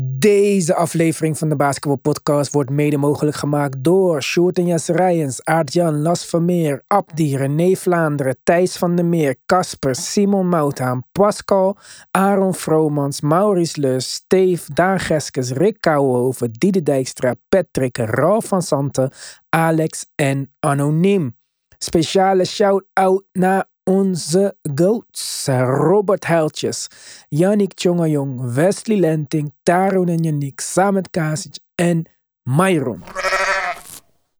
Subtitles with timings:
[0.00, 5.44] Deze aflevering van de Basketball Podcast wordt mede mogelijk gemaakt door Sjoerd en Jesse Rijens,
[5.44, 11.76] Aart-Jan, Las Vermeer, Abdi, René Vlaanderen, Thijs van der Meer, Casper, Simon Mouthaan, Pascal,
[12.10, 19.10] Aaron Vromans, Maurice Lus, Steve, Daan Geskes, Rick Kouwenhoven, Diede Dijkstra, Patrick, Ralf van Santen,
[19.48, 21.36] Alex en Anoniem.
[21.78, 25.46] Speciale shout-out naar onze goats.
[25.46, 26.88] Robert Heltjes,
[27.28, 32.04] Yannick Tjongajong, Wesley Lenting, Taron en Yannick, Samet Kasic en
[32.42, 33.02] Myron.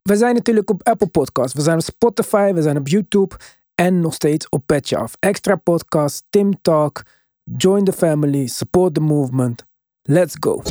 [0.01, 3.35] We zijn natuurlijk op Apple Podcasts, we zijn op Spotify, we zijn op YouTube
[3.75, 5.13] en nog steeds op Petje Af.
[5.19, 7.03] Extra podcast, Tim Talk,
[7.43, 9.65] join the family, support the movement.
[10.01, 10.61] Let's go.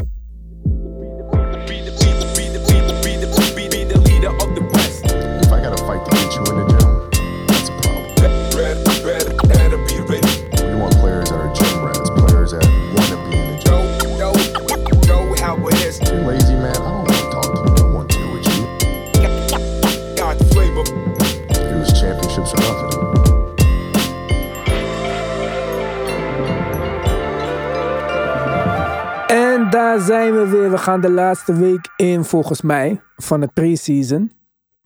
[29.79, 30.71] Daar zijn we weer.
[30.71, 34.33] We gaan de laatste week in, volgens mij, van het preseason.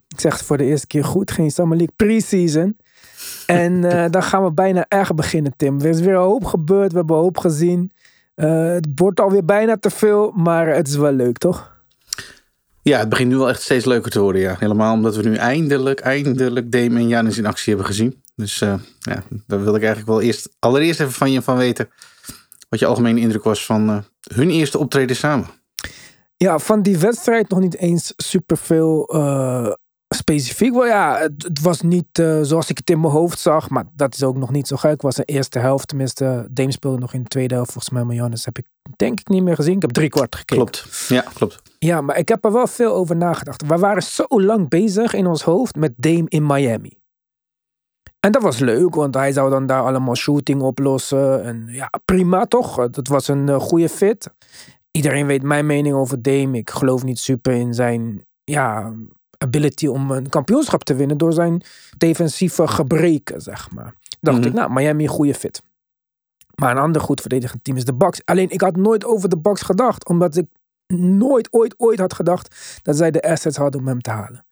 [0.09, 2.77] Ik zeg het voor de eerste keer goed, geen Summer League preseason.
[3.47, 5.81] En eh, dan gaan we bijna echt beginnen, Tim.
[5.81, 7.93] Er is weer een hoop gebeurd, we hebben een hoop gezien.
[8.35, 11.81] Eh, het wordt alweer bijna te veel, maar het is wel leuk, toch?
[12.83, 14.57] Ja, het begint nu wel echt steeds leuker te worden, ja.
[14.59, 18.23] Helemaal omdat we nu eindelijk, eindelijk Dame en Janis in actie hebben gezien.
[18.35, 21.89] Dus eh, ja, daar wil ik eigenlijk wel eerst, allereerst even van je van weten.
[22.69, 25.47] Wat je algemene indruk was van hun eerste optreden samen.
[26.37, 29.73] Ja, van die wedstrijd nog niet eens superveel eh
[30.15, 30.73] specifiek.
[30.73, 33.85] Wel ja, het, het was niet eh, zoals ik het in mijn hoofd zag, maar
[33.95, 34.91] dat is ook nog niet zo gek.
[34.91, 36.47] Het was de eerste helft, tenminste.
[36.51, 38.05] Dame speelde nog in de tweede helft, volgens mij.
[38.05, 39.75] Maar Johannes heb ik denk ik niet meer gezien.
[39.77, 40.57] Ik heb drie kwart gekeken.
[40.57, 41.07] Klopt.
[41.09, 41.63] Ja, klopt.
[41.79, 43.67] Ja, maar ik heb er wel veel over nagedacht.
[43.67, 47.01] We waren zo lang bezig in ons hoofd met Dame in Miami.
[48.27, 51.45] En dat was leuk, want hij zou dan daar allemaal shooting oplossen.
[51.45, 52.89] En ja, prima toch?
[52.91, 54.31] Dat was een eh, goede fit.
[54.91, 56.59] Iedereen weet mijn mening over Dame.
[56.59, 58.93] Ik geloof niet super in zijn ja,
[59.39, 61.63] ability om een kampioenschap te winnen door zijn
[61.99, 63.95] defensieve gebreken, zeg maar.
[64.21, 64.47] Dacht Mhm.
[64.47, 65.63] ik, nou, Miami goede fit.
[66.55, 68.21] Maar een ander goed verdedigend team is de Bucks.
[68.25, 70.47] Alleen ik had nooit over de Bucks gedacht, omdat ik
[70.97, 74.45] nooit, ooit, ooit had gedacht dat zij de assets hadden om hem te halen.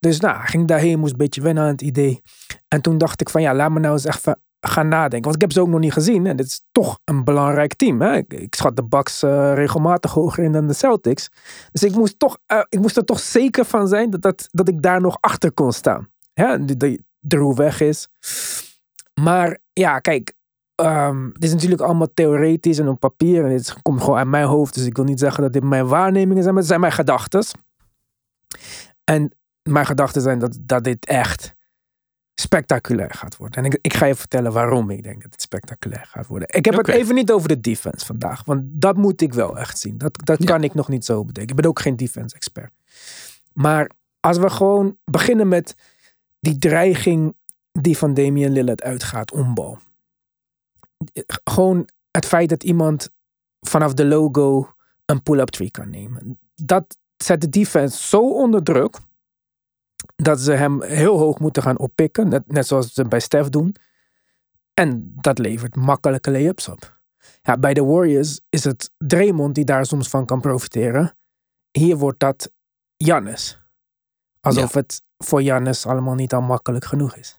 [0.00, 2.22] Dus nou, ging daarheen, moest een beetje wennen aan het idee.
[2.68, 5.22] En toen dacht ik van ja, laat me nou eens even gaan nadenken.
[5.22, 6.26] Want ik heb ze ook nog niet gezien.
[6.26, 8.00] En dit is toch een belangrijk team.
[8.00, 8.16] Hè?
[8.16, 11.30] Ik, schat de Bucks eh, regelmatig hoger in dan de Celtics.
[11.72, 14.68] Dus ik moest, toch, eh, ik moest er toch zeker van zijn dat, dat, dat
[14.68, 16.08] ik daar nog achter kon staan.
[16.34, 18.08] Dat dat Drew weg is.
[19.20, 20.32] Maar ja, kijk.
[20.74, 23.44] ehm dit is natuurlijk allemaal theoretisch en op papier.
[23.44, 24.74] En dit komt gewoon uit mijn hoofd.
[24.74, 26.54] Dus ik wil niet zeggen dat dit mijn waarnemingen zijn.
[26.54, 27.44] Maar het zijn mijn gedachten.
[29.04, 31.54] En mijn gedachten zijn dat, dat dit echt
[32.34, 33.64] spectaculair gaat worden.
[33.64, 36.48] En ik, ik ga je vertellen waarom ik denk dat het spectaculair gaat worden.
[36.52, 38.44] Ik heb het even niet over de defense vandaag.
[38.44, 39.98] Want dat moet ik wel echt zien.
[39.98, 40.44] Dat, dat Ja.
[40.46, 41.56] kan ik nog niet zo bedenken.
[41.56, 42.72] Ik ben ook geen defense expert.
[43.52, 43.90] Maar
[44.20, 45.74] als we gewoon beginnen met
[46.40, 47.36] die dreiging
[47.72, 49.78] die van Damian Lillard uitgaat om bal.
[51.44, 53.10] Gewoon het feit dat iemand
[53.60, 56.38] vanaf de logo een pull-up tree kan nemen.
[56.54, 58.98] Dat zet de defense zo onder druk
[60.16, 62.28] dat ze hem heel hoog moeten gaan oppikken.
[62.28, 63.74] Net, net zoals ze bij Steph doen.
[64.74, 66.98] En dat levert makkelijke layups op.
[67.42, 71.16] Ja, bij de Warriors is het Draymond die daar soms van kan profiteren.
[71.70, 72.50] Hier wordt dat
[72.96, 73.58] Jannes.
[74.40, 77.38] Alsof het voor Jannes allemaal niet al makkelijk genoeg is.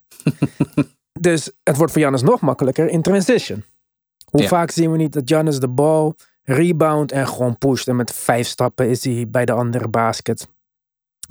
[1.19, 3.63] dus het wordt voor Jannes nog makkelijker in transition.
[4.25, 4.47] Hoe Ja.
[4.47, 7.87] vaak zien we niet dat Jannes de bal rebound en gewoon pusht.
[7.87, 10.47] En met vijf stappen is hij bij de andere basket.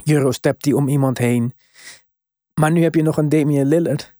[0.04, 1.52] Eurostept hij om iemand heen.
[2.54, 4.14] Maar nu heb je nog een Damian Lillard.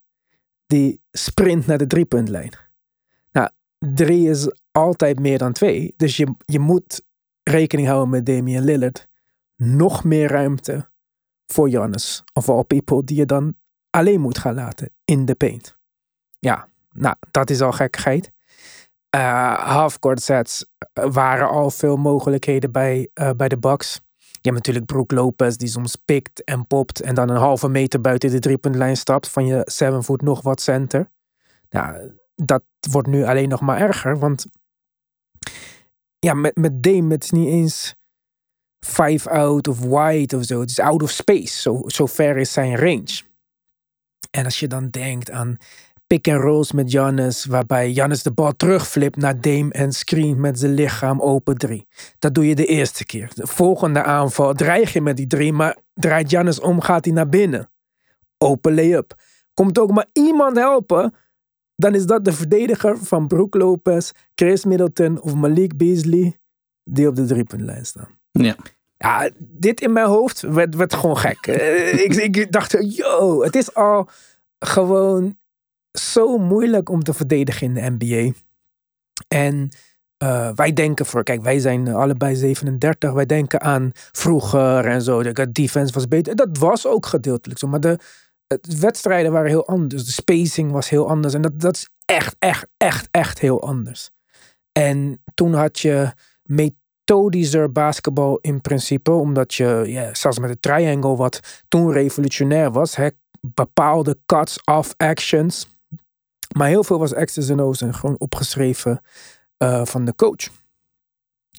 [0.67, 2.53] Die sprint naar de driepuntlijn.
[3.33, 5.95] Nou, drie is altijd meer dan twee.
[5.97, 7.03] Dus je, je moet
[7.43, 9.09] rekening houden met Damian Lillard.
[9.57, 10.91] Nog meer ruimte
[11.47, 12.25] voor Giannis.
[12.33, 13.55] Of all people die je dan
[13.91, 15.79] alleen moet gaan laten in de paint.
[16.39, 18.33] Ja, nou, dat is al gekkigheid.
[19.11, 24.01] Eh halfcourt sets waren al veel mogelijkheden bij, eh, bij de Bucks.
[24.43, 28.01] Je hebt natuurlijk Brook Lopez die soms pikt en popt en dan een halve meter
[28.01, 31.11] buiten de driepuntlijn stapt van je 7 voet nog wat center.
[31.71, 34.47] Nou, dat wordt nu alleen nog maar erger, want
[36.19, 37.95] ja, met, met Dame het is niet eens
[38.87, 40.61] five out of wide of zo.
[40.61, 41.61] Het is out of space.
[41.61, 43.23] Zo, zo ver is zijn range.
[44.31, 45.59] En als je dan denkt aan
[46.15, 51.21] pick-and-rolls met Giannis, waarbij Giannis de bal terugflipt naar Dame en screen met zijn lichaam
[51.21, 51.87] open drie.
[52.19, 53.31] Dat doe je de eerste keer.
[53.35, 57.29] De volgende aanval dreig je met die drie, maar draait Giannis om, gaat hij naar
[57.29, 57.71] binnen.
[58.39, 59.15] Open lay-up.
[59.55, 61.15] Komt ook maar iemand helpen,
[61.77, 66.39] dan is dat de verdediger van Brook Lopez, Chris Middleton of Malik Beasley,
[66.85, 68.19] die op de driepuntlijn staan.
[68.31, 68.57] Ja.
[68.97, 71.47] Ja, dit in mijn hoofd werd, werd gewoon gek.
[71.47, 74.09] Eh, ik, ik dacht, yo, het is al
[74.59, 75.39] gewoon
[75.93, 78.33] zo moeilijk om te verdedigen in de NBA.
[79.29, 79.69] En
[80.17, 83.13] eh, wij denken voor, kijk, wij zijn allebei 37.
[83.13, 85.23] Wij denken aan vroeger en zo.
[85.23, 86.37] De defense was beter.
[86.37, 87.69] Dat was ook gedeeltelijk zo.
[87.69, 87.99] Maar de,
[88.47, 90.05] de wedstrijden waren heel anders.
[90.05, 91.35] De spacing was heel anders.
[91.35, 94.11] En dat, dat is echt, echt, echt, echt heel anders.
[94.73, 99.11] En toen had je methodischer basketbal in principe.
[99.11, 102.97] Omdat je, ja, zelfs met de triangle, wat toen revolutionair was.
[102.97, 103.09] Hè,
[103.41, 105.80] bepaalde cuts off actions.
[106.57, 109.01] Maar heel veel was X's en gewoon opgeschreven
[109.59, 110.49] uh, van de coach.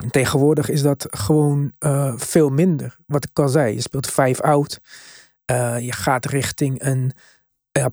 [0.04, 2.98] En tegenwoordig is dat gewoon uh, veel minder.
[3.08, 4.80] Wat ik al zei, je speelt vijf out.
[5.52, 7.12] Uh, je gaat richting een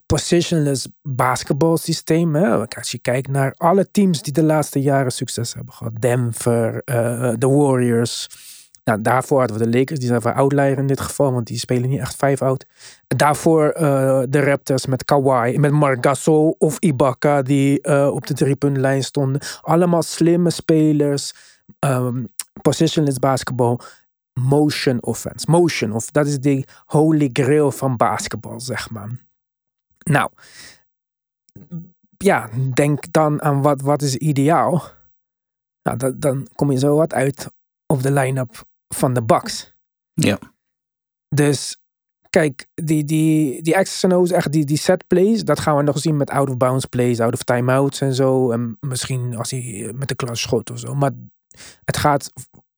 [0.06, 2.35] positionless basketbalsysteem.
[2.35, 2.69] Hè?
[2.69, 6.00] Als je kijkt naar alle teams die de laatste jaren succes hebben gehad.
[6.00, 6.83] Denver,
[7.39, 8.29] de Warriors,
[8.88, 11.58] nou, daarvoor hadden we de Lakers, die zijn van outlier in dit geval, want die
[11.58, 12.67] spelen niet echt vijf out.
[13.06, 18.35] Daarvoor uh, de Raptors met Kawhi, met Marc Gasol of Ibaka, die uh, op de
[18.35, 19.40] driepuntlijn stonden.
[19.62, 21.35] Allemaal slimme spelers,
[21.87, 22.29] um,
[22.62, 23.81] positionless basketbal,
[24.40, 25.50] motion offense.
[25.50, 29.11] Motion, of dat is de holy grail van basketbal, zeg maar.
[29.99, 30.31] Nou,
[32.17, 34.82] ja, denk dan aan wat, wat is ideaal.
[35.82, 37.50] Nou, dan kom je zo wat uit
[37.87, 39.75] op de line-up van de Bucks.
[40.12, 40.38] Ja.
[41.29, 41.79] Dus
[42.31, 45.82] kijk, die, die, die X's en O's, echt die, die set plays, dat gaan we
[45.82, 48.50] nog zien met out of bounds plays, out of timeouts en zo.
[48.50, 50.94] En misschien als hij met de klas schot of zo.
[50.94, 51.11] Maar
[51.85, 52.32] het gaat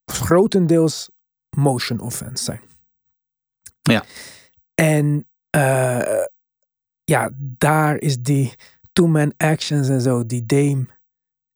[0.05, 1.11] grotendeels
[1.57, 2.61] motion offense zijn.
[3.83, 4.05] Ja.
[4.75, 6.25] En uh,
[7.05, 8.55] ja, daar is die
[8.93, 10.87] two-man actions en zo, die Dame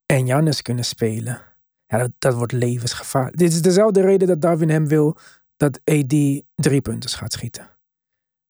[0.07, 1.54] en Jannes kunnen spelen
[1.95, 3.37] ja, dat, dat wordt levensgevaarlijk.
[3.37, 5.17] Dit is dezelfde reden dat Darwin hem wil
[5.57, 7.71] dat AD drie punten gaat schieten.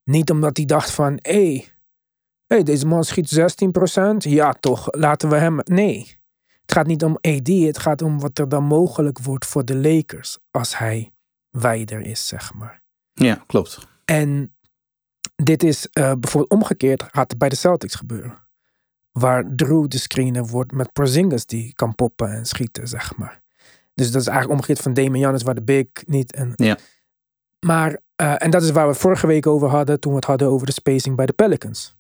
[0.05, 1.69] Niet omdat hij dacht van, hé, hey,
[2.47, 4.17] hey, deze man schiet 16%.
[4.17, 5.61] Ja, toch, laten we hem...
[5.65, 6.19] Nee,
[6.61, 7.49] het gaat niet om AD.
[7.49, 11.13] Het gaat om wat er dan mogelijk wordt voor de Lakers als hij
[11.51, 12.83] wijder is, zeg maar.
[13.13, 13.79] Ja, klopt.
[14.05, 14.55] En
[15.37, 18.44] dit is uh, bijvoorbeeld omgekeerd, gaat het bij de Celtics gebeuren
[19.19, 23.41] waar Drew de screener wordt met Porzingis die kan poppen en schieten, zeg maar.
[23.95, 26.33] Dus dat is eigenlijk omgekeerd van Damon Jannis, waar de big niet.
[26.33, 26.79] En, ja.
[27.61, 30.49] Maar, uh, en dat is waar we vorige week over hadden, toen we het hadden
[30.49, 31.97] over de spacing bij de Pelicans.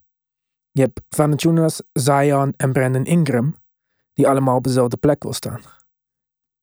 [0.70, 3.56] Je hebt Valanciunas, Zion en Brandon Ingram,
[4.12, 5.60] die allemaal op dezelfde plek wil staan.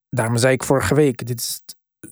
[0.10, 1.64] Daarom zei ik vorige week, dit is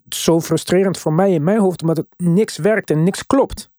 [0.10, 3.70] zo frustrerend voor mij in mijn hoofd, omdat het niks werkt en niks klopt.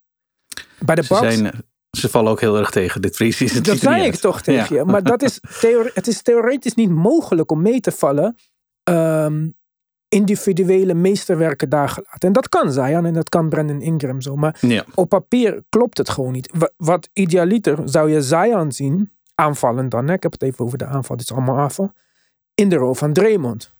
[0.79, 1.63] Bij de Bucks, zijn,
[1.97, 3.61] ze vallen ook heel erg tegen dit precies.
[3.61, 4.83] Dat zei ik toch tegen je.
[4.83, 5.39] Maar dat is
[5.93, 8.35] het is theoretisch niet mogelijk om mee te vallen.
[8.83, 9.55] Um,
[10.09, 12.19] individuele meesterwerken daar gelaten.
[12.19, 14.35] En dat kan Zion en dat kan Brandon Ingram zo.
[14.35, 14.85] Maar ja.
[14.95, 16.49] op papier klopt het gewoon niet.
[16.77, 20.07] Wat idealiter zou je Zion zien, aanvallen dan.
[20.07, 20.13] Hè?
[20.13, 21.93] Ik heb het even over de aanval, dit is allemaal aanval.
[22.55, 23.73] In de rol van Draymond.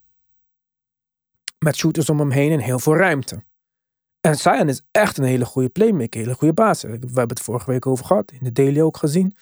[1.59, 3.43] Met shooters om hem heen en heel veel ruimte.
[4.21, 6.81] En Zion is echt een hele goede playmaker, een hele goede baas.
[6.81, 9.35] We hebben het vorige week over gehad, in de daily ook gezien.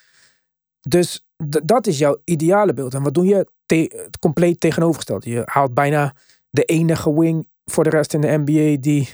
[0.80, 1.26] Dus
[1.64, 2.94] dat is jouw ideale beeld.
[2.94, 3.48] En wat doe je?
[3.66, 5.24] Te compleet tegenovergesteld.
[5.24, 6.14] Je haalt bijna
[6.50, 9.08] de enige wing voor de rest in de NBA die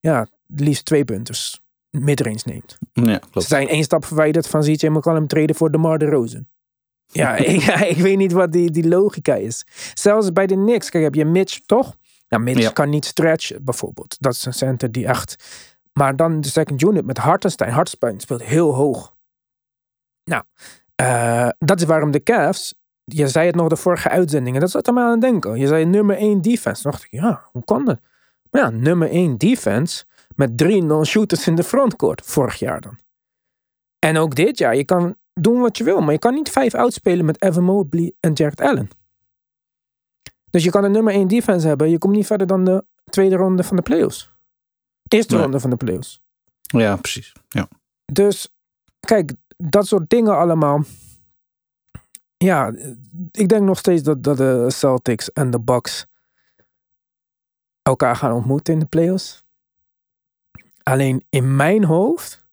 [0.00, 2.78] ja, liefst twee punters midrange neemt.
[2.92, 3.42] Ja, klopt.
[3.42, 6.46] Ze zijn één stap verwijderd van CJ McCollum treden voor DeMar DeRozan.
[7.06, 9.66] Ja, ik, ik weet niet wat die, die logica is.
[9.94, 11.96] Zelfs bij de Knicks, kijk, heb je Mitch toch?
[12.38, 12.70] Mitch ja.
[12.70, 14.16] kan niet stretchen bijvoorbeeld.
[14.20, 15.44] Dat is een center die echt...
[15.92, 17.70] Maar dan de second unit met Hartenstein.
[17.70, 19.14] Hartenstein speelt heel hoog.
[20.24, 20.42] Nou,
[21.02, 22.74] uh, dat is waarom de Cavs...
[23.04, 24.60] Je zei het nog de vorige uitzendingen.
[24.60, 25.58] Dat zat er maar aan het denken.
[25.58, 26.82] Je zei nummer 1 defense.
[26.82, 28.00] Dan dacht ik, ja, hoe kan dat?
[28.50, 32.22] Maar ja, nummer 1 defense met drie non-shooters in de frontcourt.
[32.24, 32.98] Vorig jaar dan.
[33.98, 34.76] En ook dit jaar.
[34.76, 36.00] Je kan doen wat je wil.
[36.00, 38.90] Maar je kan niet vijf uitspelen met Evan Mobley en Jared Allen.
[40.54, 41.90] Dus je kan een nummer 1 defense hebben.
[41.90, 44.32] Je komt niet verder dan de tweede ronde van de playoffs.
[45.08, 45.42] Eerste nee.
[45.42, 46.22] ronde van de playoffs.
[46.60, 47.32] Ja, precies.
[47.48, 47.68] Ja.
[48.12, 48.48] Dus
[49.00, 50.84] kijk, dat soort dingen allemaal.
[52.36, 52.74] Ja,
[53.30, 56.06] ik denk nog steeds dat, dat de Celtics en de Bucks
[57.82, 59.44] elkaar gaan ontmoeten in de playoffs.
[60.82, 62.46] Alleen in mijn hoofd.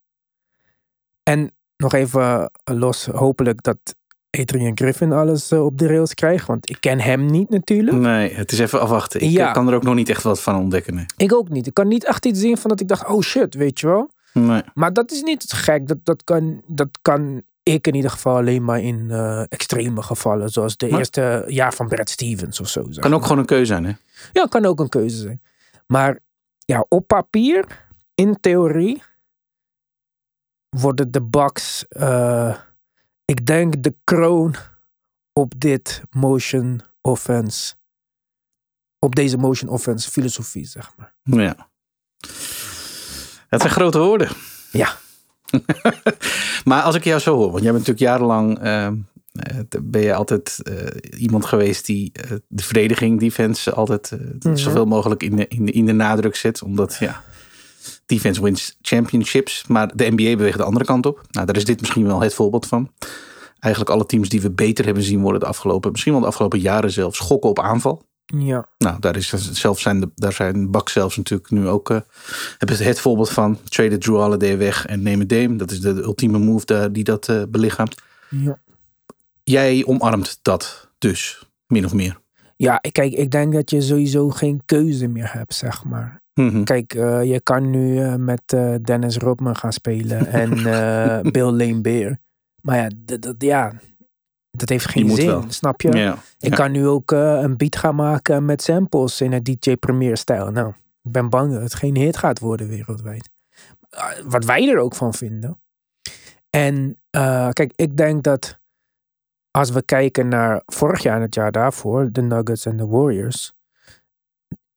[1.23, 3.95] En nog even los, hopelijk dat
[4.39, 6.47] Adrian Griffin alles eh, op de rails krijgt.
[6.47, 7.97] Want ik ken hem niet natuurlijk.
[7.97, 9.21] Nee, het is even afwachten.
[9.21, 9.47] Ik Ja.
[9.47, 10.95] eh, kan er ook nog niet echt wat van ontdekken.
[10.95, 11.05] Nee.
[11.17, 11.67] Ik ook niet.
[11.67, 14.11] Ik kan niet echt iets zien van dat ik dacht, oh shit, weet je wel.
[14.33, 14.61] nee.
[14.73, 15.87] Maar dat is niet gek.
[15.87, 20.49] Dat, dat, kan, dat kan ik in ieder geval alleen maar in eh, extreme gevallen.
[20.49, 22.81] Zoals de Maar- eerste jaar van Brad Stevens of zo.
[22.81, 23.21] Kan ook maar.
[23.21, 23.91] gewoon een keuze zijn, hè?
[24.33, 25.41] Ja, kan ook een keuze zijn.
[25.87, 26.19] Maar
[26.65, 27.65] ja, op papier,
[28.15, 29.03] in theorie,
[30.69, 31.85] worden de Bucks,
[33.25, 34.55] ik denk, de kroon
[35.33, 37.75] op dit motion offense.
[38.99, 41.13] Op deze motion offense filosofie, zeg maar.
[41.23, 41.69] Ja.
[43.47, 44.29] Het zijn grote woorden.
[44.71, 44.95] Ja.
[46.63, 48.95] Maar als ik jou zo hoor, want jij bent natuurlijk jarenlang, ehm,
[49.31, 54.55] eh, ben je altijd eh, iemand geweest die eh, de verdediging, defense, altijd Mhm.
[54.55, 56.61] zoveel mogelijk in de, in, de, in de nadruk zet.
[56.61, 57.23] Omdat, ja,
[58.15, 61.21] defense wins championships, maar de NBA beweegt de andere kant op.
[61.31, 62.91] Nou, daar is dit misschien wel het voorbeeld van.
[63.59, 66.59] Eigenlijk alle teams die we beter hebben zien worden de afgelopen, misschien wel de afgelopen
[66.59, 68.09] jaren zelfs, gokken op aanval.
[68.25, 71.97] Ja, Nou, daar, is zelfs zijn de, daar zijn Bucks zelfs natuurlijk nu ook eh,
[72.57, 73.57] hebben ze het voorbeeld van.
[73.63, 75.55] Trade Drew Holiday weg en neem Dame.
[75.55, 77.95] Dat is de, de ultieme move daar, die dat eh, belichaamt.
[78.29, 78.59] ja.
[79.43, 82.19] Jij omarmt dat dus, min of meer.
[82.57, 86.20] Ja, ik- kijk, ik denk dat je sowieso geen keuze meer hebt, zeg maar.
[86.33, 86.63] Mhm.
[86.63, 90.49] Kijk, eh, je kan nu eh, met eh, Dennis Rodman gaan spelen en
[91.31, 92.17] Bill Lane Beer.
[92.61, 92.89] Maar ja,
[93.37, 93.73] ja,
[94.51, 95.43] dat heeft geen zin, wel.
[95.47, 95.87] snap je?
[96.39, 96.55] Ik Ja.
[96.55, 100.51] kan nu ook een beat gaan maken met samples in het DJ Premier stijl.
[100.51, 100.69] Nou,
[101.03, 103.29] ik ben bang dat het geen hit gaat worden wereldwijd.
[103.93, 105.59] Uh, Wat wij er ook van vinden.
[106.49, 106.99] En
[107.53, 108.59] kijk, ik denk dat
[109.51, 113.53] als we kijken naar vorig jaar en het jaar daarvoor, de Nuggets en de Warriors.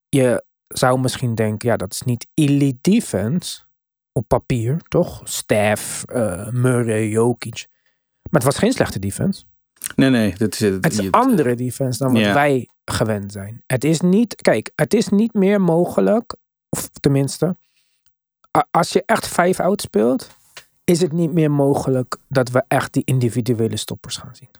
[0.08, 0.44] Je
[0.78, 3.60] zou misschien denken, ja, dat is niet elite defense
[4.12, 5.20] op papier, toch?
[5.24, 7.66] Steph, eh, Murray, Jokic.
[8.30, 9.44] Maar het was geen slechte defense.
[9.96, 10.34] Nee, nee.
[10.36, 12.34] Dat is, Het is een andere defense dan wat Ja.
[12.34, 13.62] wij gewend zijn.
[13.66, 16.34] Het is niet, kijk, het is niet meer mogelijk,
[16.68, 17.56] of tenminste,
[18.70, 20.36] als je echt vijf out speelt,
[20.84, 24.50] is het niet meer mogelijk dat we echt die individuele stoppers gaan zien.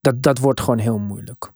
[0.00, 1.50] Dat, dat wordt gewoon heel moeilijk.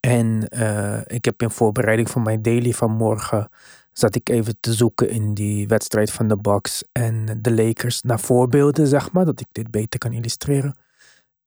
[0.00, 3.48] En eh, ik heb in voorbereiding van mijn daily van morgen
[3.92, 8.20] zat ik even te zoeken in die wedstrijd van de Bucks en de Lakers naar
[8.20, 10.76] voorbeelden, zeg maar, dat ik dit beter kan illustreren.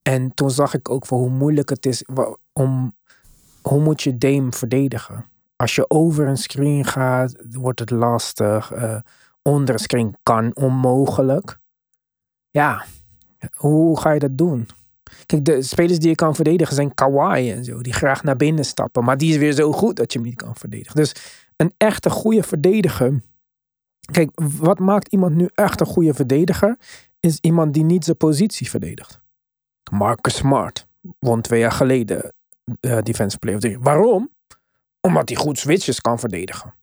[0.02, 2.06] En toen zag ik ook voor hoe moeilijk het is
[2.54, 2.96] om
[3.62, 5.26] hoe moet je Dame verdedigen.
[5.56, 8.72] Als je over een screen gaat, wordt het lastig.
[8.72, 9.00] Eh,
[9.42, 11.60] onder een screen kan onmogelijk.
[12.52, 12.86] Ja,
[13.54, 14.68] hoe ga je dat doen?
[15.26, 17.82] Kijk, de spelers die je kan verdedigen zijn Kawhi en zo.
[17.82, 19.04] Die graag naar binnen stappen.
[19.04, 20.96] Maar die is weer zo goed dat je hem niet kan verdedigen.
[20.96, 21.16] Dus
[21.56, 23.22] een echte goede verdediger.
[24.12, 26.78] Kijk, wat maakt iemand nu echt een goede verdediger?
[27.20, 29.22] Is iemand die niet zijn positie verdedigt.
[29.92, 30.88] Marcus Smart
[31.20, 32.34] won twee jaar geleden
[32.80, 33.82] eh Defense Player of the Year.
[33.82, 34.32] Waarom?
[35.02, 36.74] Omdat hij goed switches kan verdedigen.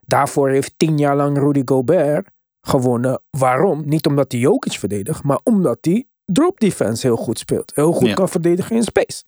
[0.00, 2.28] Daarvoor heeft tien jaar lang Rudy Gobert
[2.60, 3.22] gewonnen.
[3.30, 3.88] Waarom?
[3.88, 7.74] Niet omdat hij Jokic verdedigt, maar omdat hij drop defense heel goed speelt.
[7.74, 8.14] Heel goed Ja.
[8.14, 9.24] kan verdedigen in space.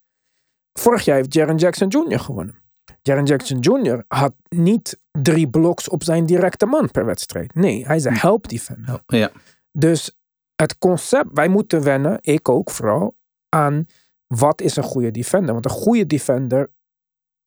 [0.79, 2.19] Vorig jaar heeft Jaren Jackson Jr.
[2.21, 2.61] gewonnen.
[3.03, 4.05] Jaren Jackson Jr.
[4.09, 7.55] had niet drie bloks op zijn directe man per wedstrijd.
[7.55, 9.03] Nee, hij is een help defender.
[9.07, 9.31] Ja.
[9.73, 10.17] Dus
[10.55, 13.17] het concept, wij moeten wennen, ik ook vooral,
[13.49, 13.87] aan
[14.27, 15.53] wat is een goede defender.
[15.53, 16.73] Want een goede defender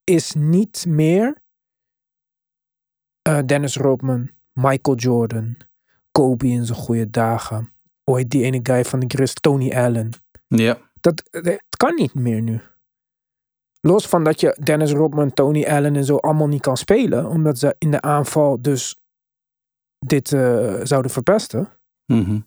[0.04, 1.44] is niet meer
[3.22, 5.58] eh, Dennis Rodman, Michael Jordan,
[6.12, 7.74] Kobe in zijn goede dagen.
[8.10, 10.10] Ooit die ene guy van de Grizz, Tony Allen.
[10.48, 10.78] ja.
[11.02, 12.62] Dat, dat kan niet meer nu.
[13.82, 17.26] Los van dat je Dennis Rodman, Tony Allen en zo allemaal niet kan spelen.
[17.30, 18.96] Omdat ze in de aanval dus
[20.00, 21.70] dit eh, zouden verpesten.
[22.06, 22.40] Mhm.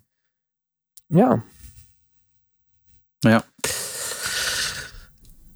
[1.07, 1.45] Ja,
[3.19, 3.45] Ja.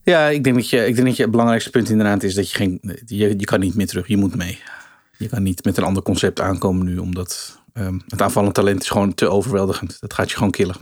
[0.04, 2.50] Ja, ik denk dat je, ik denk dat je het belangrijkste punt inderdaad is dat
[2.50, 4.58] je geen, je, je kan niet meer terug, je moet mee.
[5.18, 8.88] Je kan niet met een ander concept aankomen nu, omdat ehm, het aanvallend talent is
[8.90, 10.00] gewoon te overweldigend.
[10.00, 10.76] Dat gaat je gewoon killen.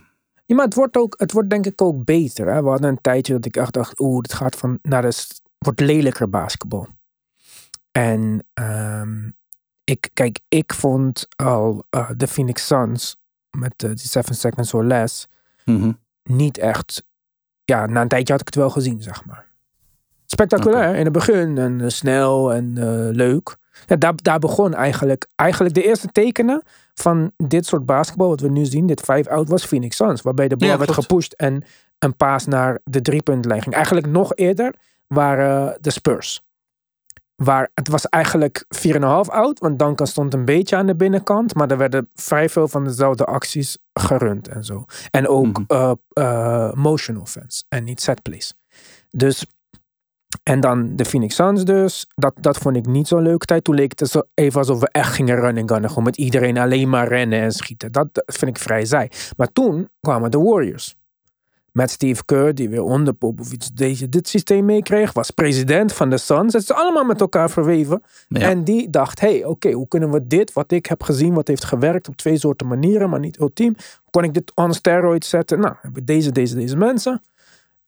[0.47, 2.53] Ja, maar het wordt, ook, het wordt denk ik ook beter.
[2.53, 2.63] Hè?
[2.63, 5.27] We hadden een tijdje dat ik echt dacht, oeh, het gaat van naar de,
[5.59, 6.89] wordt lelijker basketbal.
[7.93, 9.31] En ehm,
[9.85, 13.17] ik, kijk, ik vond al eh, de Phoenix Suns
[13.51, 15.29] met eh, die Seven Seconds or Less
[15.65, 15.93] Mhm.
[16.23, 17.05] niet echt,
[17.65, 19.49] ja, na een tijdje had ik het wel gezien, zeg maar.
[20.27, 23.57] Spectaculair in het begin en eh, snel en eh, leuk.
[23.87, 26.63] Ja, daar, daar begon eigenlijk, eigenlijk de eerste tekenen
[26.95, 30.23] van dit soort basketbal, wat we nu zien, dit 5-out, was Phoenix Suns.
[30.23, 31.65] Waarbij de bal Ja, werd gepusht en
[31.99, 33.75] een paas naar de driepuntlijn ging.
[33.75, 34.75] Eigenlijk nog eerder
[35.07, 36.41] waren de Spurs.
[37.37, 41.55] Waar het was eigenlijk 4,5 oud, want Duncan stond een beetje aan de binnenkant.
[41.55, 44.85] Maar er werden vrij veel van dezelfde acties gerund en zo.
[45.11, 45.63] En ook Mhm.
[45.67, 48.55] eh, eh, motion offense en niet set plays.
[49.11, 49.47] Dus,
[50.43, 52.07] en dan de Phoenix Suns dus.
[52.15, 53.65] Dat, dat vond ik niet zo'n leuke tijd.
[53.65, 55.89] Toen leek het zo even alsof we echt gingen running gunnen.
[55.89, 57.93] Gewoon met iedereen alleen maar rennen en schieten.
[57.93, 59.09] Dat, dat vind ik vrij saai.
[59.37, 60.99] Maar toen kwamen de Warriors.
[61.73, 65.13] Met Steve Kerr, die weer onder Popovich deze, dit systeem meekreeg.
[65.13, 66.53] Was president van de Suns.
[66.53, 68.03] Het is allemaal met elkaar verweven.
[68.29, 68.41] Ja.
[68.41, 71.65] En die dacht, hey, oké, hoe kunnen we dit, wat ik heb gezien, wat heeft
[71.65, 73.75] gewerkt op twee soorten manieren, maar niet ultiem.
[73.77, 75.61] Hoe kan ik dit on steroids zetten?
[75.61, 77.23] Nou, heb ik deze, deze, deze mensen.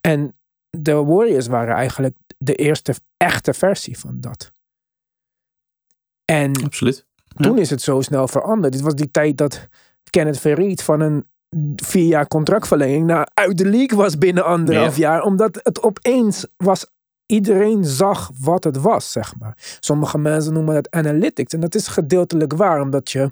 [0.00, 0.34] En
[0.78, 4.52] de Warriors waren eigenlijk de eerste echte versie van dat.
[6.24, 7.06] En Absoluut.
[7.36, 8.72] toen is het zo snel veranderd.
[8.72, 9.68] Dit was die tijd dat
[10.10, 11.26] Kenneth Verriet van een
[11.76, 15.22] vier jaar contractverlenging naar uit de league was binnen anderhalf jaar.
[15.22, 16.86] Omdat het opeens was.
[17.26, 19.76] Iedereen zag wat het was, zeg maar.
[19.80, 21.52] Sommige mensen noemen het analytics.
[21.52, 23.30] En dat is gedeeltelijk waar, omdat je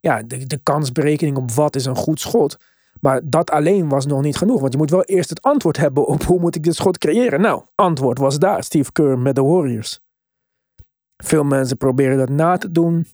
[0.00, 2.56] ja, de, de kansberekening op wat is een goed schot.
[3.06, 4.60] Maar dat alleen was nog niet genoeg.
[4.60, 7.40] Want je moet wel eerst het antwoord hebben op hoe moet ik dit schot creëren.
[7.40, 8.64] Nou, antwoord was daar.
[8.64, 10.00] Steve Kerr met de Warriors.
[11.16, 13.06] Veel mensen proberen dat na te doen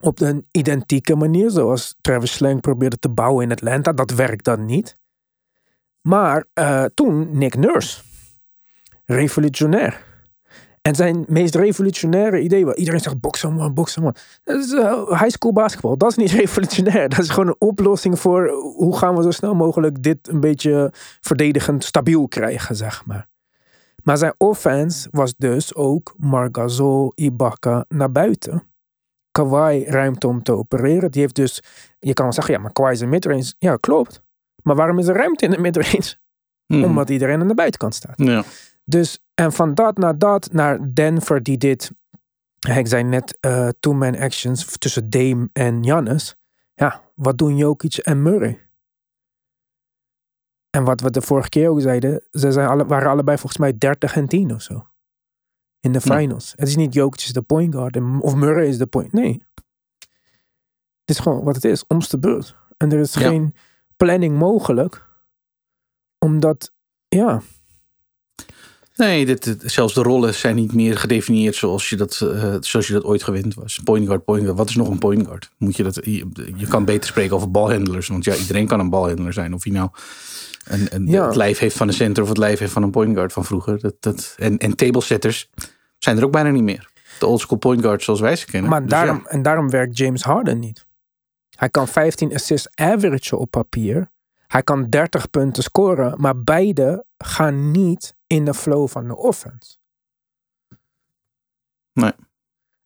[0.00, 1.50] op een identieke manier.
[1.50, 3.92] Zoals Travis Slang probeerde te bouwen in Atlanta.
[3.92, 4.96] Dat werkt dan niet.
[6.00, 8.02] Maar eh, toen Nick Nurse.
[9.04, 10.09] Revolutionair.
[10.82, 12.74] En zijn meest revolutionaire idee was...
[12.74, 14.14] Iedereen zegt boksen man, boksen man.
[14.44, 15.96] Dat is eh, high school basketbal.
[15.96, 17.08] Dat is niet revolutionair.
[17.08, 18.48] Dat is gewoon een oplossing voor...
[18.76, 23.28] hoe gaan we zo snel mogelijk dit een beetje verdedigend stabiel krijgen, zeg maar.
[24.02, 28.62] Maar zijn offense was dus ook Marc Gasol, Ibaka naar buiten.
[29.30, 31.10] Kawhi ruimte om te opereren.
[31.10, 31.62] Die heeft dus,
[31.98, 33.54] je kan wel zeggen, ja, maar Kawhi is een midrange.
[33.58, 34.22] Ja, klopt.
[34.62, 36.14] Maar waarom is er ruimte in de midrange?
[36.66, 36.84] Mhm.
[36.84, 38.14] Omdat iedereen aan de buitenkant staat.
[38.16, 38.44] Ja.
[38.84, 41.90] Dus, en van dat naar dat, naar Denver die dit,
[42.76, 46.36] ik zei net, eh two-man actions tussen Dame en Giannis.
[46.74, 48.68] Ja, wat doen Jokic en Murray?
[50.70, 53.78] En wat we de vorige keer ook zeiden, ze zijn alle, waren allebei volgens mij
[53.78, 54.88] 30 en 10 of zo.
[55.80, 56.16] In de Ja.
[56.16, 56.52] finals.
[56.56, 59.12] Het is niet Jokic is de point guard of Murray is de point.
[59.12, 59.46] Nee.
[61.04, 62.56] Het is gewoon wat het is, om's de beurt.
[62.76, 63.28] En er is Ja.
[63.28, 63.54] geen
[63.96, 65.08] planning mogelijk.
[66.18, 66.72] Omdat,
[67.08, 67.40] ja,
[69.00, 72.86] Nee, dit, dit- zelfs de rollen zijn niet meer gedefinieerd zoals je dat, eh, zoals
[72.86, 73.80] je dat ooit gewend was.
[73.84, 74.56] Point guard, point guard.
[74.58, 75.50] Wat is nog een point guard?
[75.58, 78.08] Moet je, dat, je, je kan beter spreken over balhandlers.
[78.08, 79.54] Want ja, iedereen kan een balhandler zijn.
[79.54, 79.88] Of hij nou
[80.64, 81.26] een, een, Ja.
[81.26, 83.44] het lijf heeft van een center of het lijf heeft van een point guard van
[83.44, 83.80] vroeger.
[83.80, 85.50] Dat, dat, en, en tablesetters
[85.98, 86.88] zijn er ook bijna niet meer.
[87.18, 88.70] De oldschool point guards zoals wij ze kennen.
[88.70, 89.30] Maar Dus daarom, ja.
[89.30, 90.86] en daarom werkt James Harden niet.
[91.56, 94.10] Hij kan 15 assists averagen op papier.
[94.50, 96.20] Hij kan 30 punten scoren.
[96.20, 99.76] Maar beide gaan niet in de flow van de offense.
[101.92, 102.12] Nee.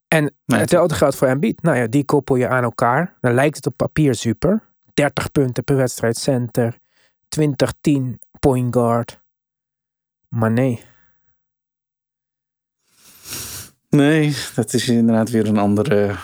[0.08, 1.62] En Nee, hetzelfde geldt voor Embiid.
[1.62, 3.16] Nou ja, die koppel je aan elkaar.
[3.20, 4.62] Dan lijkt het op papier super.
[4.94, 6.78] 30 punten per wedstrijd center.
[7.28, 9.20] 20-10 point guard.
[10.28, 10.84] Maar nee.
[13.88, 16.16] Nee, dat is inderdaad weer een andere.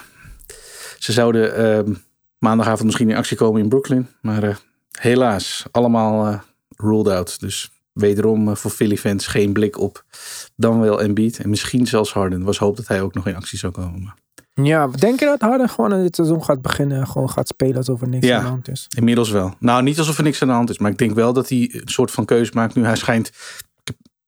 [0.99, 1.95] Ze zouden ehm,
[2.39, 4.09] maandagavond misschien in actie komen in Brooklyn.
[4.21, 4.57] Maar eh,
[5.01, 6.39] helaas, allemaal eh,
[6.77, 7.41] ruled out.
[7.41, 10.05] Dus wederom eh, voor Philly fans geen blik op
[10.57, 11.39] dan wel Embiid.
[11.39, 12.43] En misschien zelfs Harden.
[12.43, 14.15] Was hoop dat hij ook nog in actie zou komen.
[14.55, 17.77] Ja, denk je dat Harden gewoon in dit seizoen gaat beginnen en gewoon gaat spelen
[17.77, 18.37] alsof er niks Ja.
[18.37, 18.87] aan de hand is?
[18.97, 19.55] inmiddels wel.
[19.59, 20.79] Nou, niet alsof er niks aan de hand is.
[20.79, 22.75] Maar ik denk wel dat hij een soort van keuze maakt.
[22.75, 23.31] Nu hij schijnt.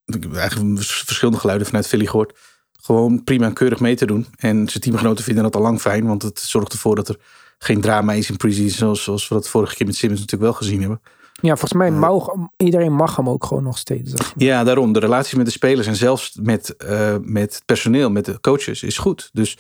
[0.04, 2.38] Ik heb eigenlijk verschillende geluiden vanuit Philly gehoord.
[2.80, 4.26] Gewoon prima en keurig mee te doen.
[4.36, 6.06] En zijn teamgenoten vinden dat al lang fijn.
[6.06, 7.16] Want het zorgt ervoor dat er
[7.62, 8.70] geen drama is in pre-season.
[8.78, 11.00] Zoals, zoals we dat vorige keer met Simmons natuurlijk wel gezien hebben.
[11.40, 14.10] Ja, volgens mij mag iedereen mag hem ook gewoon nog steeds.
[14.10, 14.32] zeg maar.
[14.44, 14.92] Ja, daarom.
[14.92, 18.82] De relatie met de spelers en zelfs met, eh, met het personeel, met de coaches,
[18.82, 19.30] is goed.
[19.32, 19.58] Dus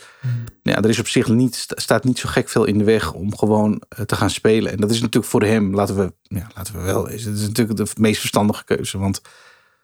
[0.62, 3.12] ja, er is op zich niet, sta- staat niet zo gek veel in de weg
[3.12, 4.72] om gewoon eh, te gaan spelen.
[4.72, 7.24] En dat is natuurlijk voor hem, laten we, ja, laten we wel eens.
[7.24, 8.98] Het is natuurlijk de meest verstandige keuze.
[8.98, 9.20] Want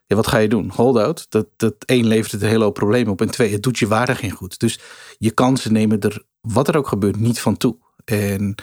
[0.06, 0.70] ja, wat ga je doen?
[0.74, 1.26] Hold-out.
[1.28, 3.20] Dat, dat één levert het een hele hoop problemen op.
[3.20, 4.58] En twee, het doet je waarde geen goed.
[4.58, 4.78] Dus
[5.18, 7.76] je kansen nemen er, wat er ook gebeurt, niet van toe.
[8.08, 8.54] En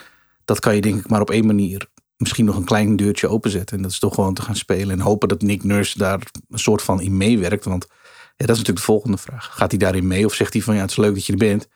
[0.44, 3.76] dat kan je denk ik maar op één manier misschien nog een klein deurtje openzetten.
[3.76, 4.90] En dat is toch gewoon te gaan spelen.
[4.90, 7.64] En hopen dat Nick Nurse daar een soort van in meewerkt.
[7.64, 7.86] Want
[8.36, 9.50] ja, dat is natuurlijk de volgende vraag.
[9.52, 10.24] Gaat hij daarin mee?
[10.24, 11.68] Of zegt hij van ja, het is leuk dat je er bent.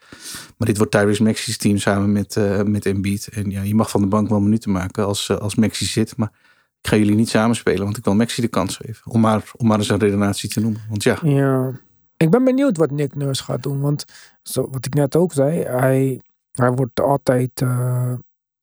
[0.56, 3.28] Maar dit wordt Tyrese Maxi's team samen met, eh met Embiid.
[3.28, 6.16] En ja, je mag van de bank wel minuten maken als, eh, als Maxi zit.
[6.16, 6.32] Maar
[6.80, 7.84] ik ga jullie niet samenspelen.
[7.84, 9.12] Want ik wil Maxi de kans geven.
[9.12, 10.80] Om maar, om maar eens een redenatie te noemen.
[10.88, 11.80] Want ja, Ja.
[12.16, 13.80] Ik ben benieuwd wat Nick Nurse gaat doen.
[13.80, 14.04] Want
[14.42, 16.20] zo, wat ik net ook zei, hij,
[16.60, 18.12] hij wordt altijd eh,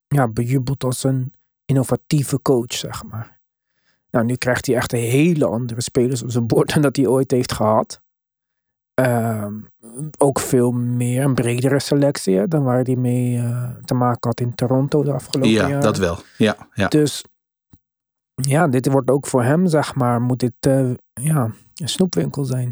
[0.07, 1.33] ja, bejubeld als een
[1.65, 3.39] innovatieve coach, zeg maar.
[4.12, 7.07] Nou, nu krijgt hij echt een hele andere spelers op zijn bord dan dat hij
[7.07, 8.01] ooit heeft gehad.
[8.93, 9.53] Ehm,
[10.17, 14.39] ook veel meer, een bredere selectie hè, dan waar hij mee eh, te maken had
[14.39, 15.81] in Toronto de afgelopen Ja, jaren.
[15.81, 16.17] dat wel.
[16.38, 16.88] Ja, ja.
[16.88, 17.23] Dus
[18.36, 22.69] ja, dit wordt ook voor hem, zeg maar, moet dit eh, ja, een snoepwinkel zijn.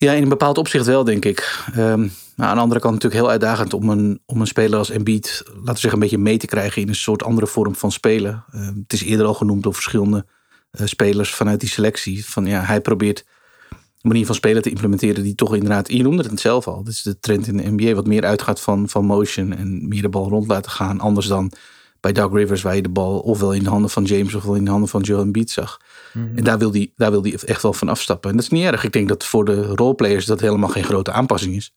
[0.00, 1.64] Ja, in een bepaald opzicht wel, denk ik.
[1.74, 5.42] Ehm, aan de andere kant natuurlijk heel uitdagend om een, om een speler als Embiid,
[5.46, 8.44] laten we zeggen, een beetje mee te krijgen in een soort andere vorm van spelen.
[8.52, 10.26] Ehm, het is eerder al genoemd door verschillende
[10.70, 12.26] eh, spelers vanuit die selectie.
[12.26, 13.24] Van, ja, hij probeert
[13.68, 16.92] een manier van spelen te implementeren die toch inderdaad, je noemde het zelf al, dit
[16.92, 20.08] is de trend in de NBA, wat meer uitgaat van, van motion en meer de
[20.08, 21.00] bal rond laten gaan.
[21.00, 21.52] Anders dan
[22.00, 24.64] bij Doug Rivers, waar je de bal ofwel in de handen van James ofwel in
[24.64, 25.80] de handen van Joel Embiid zag.
[26.12, 28.30] En daar wil hij daar wil die echt wel van afstappen.
[28.30, 28.84] En dat is niet erg.
[28.84, 31.74] Ik denk dat voor de roleplayers dat helemaal geen grote aanpassing is.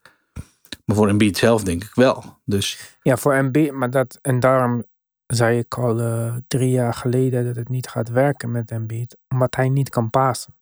[0.85, 2.39] Maar voor Embiid zelf denk ik wel.
[2.45, 4.83] Dus Ja, voor MB, maar dat, en daarom
[5.27, 9.55] zei ik al eh, drie jaar geleden dat het niet gaat werken met Embiid, omdat
[9.55, 10.55] hij niet kan pasen.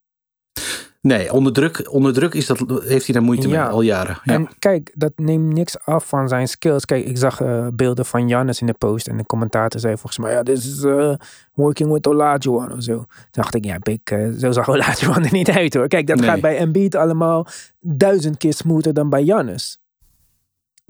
[1.02, 3.64] Nee, onder druk, onder druk is dat, heeft hij daar moeite Ja.
[3.64, 4.20] mee al jaren.
[4.24, 4.34] Ja.
[4.34, 6.86] En kijk, dat neemt niks af van zijn skills.
[6.86, 10.18] Kijk, ik zag eh, beelden van Jannes in de post en de commentator zei volgens
[10.18, 11.14] mij, ja, dit is eh,
[11.54, 12.96] working with Olajuwon of zo.
[12.96, 15.88] Toen dacht ik, ja, Bik, eh, zo zag Olajuwon er niet uit hoor.
[15.88, 16.30] Kijk, dat Nee.
[16.30, 17.48] gaat bij Embiid allemaal
[17.80, 19.80] duizend keer smoother dan bij Jannes.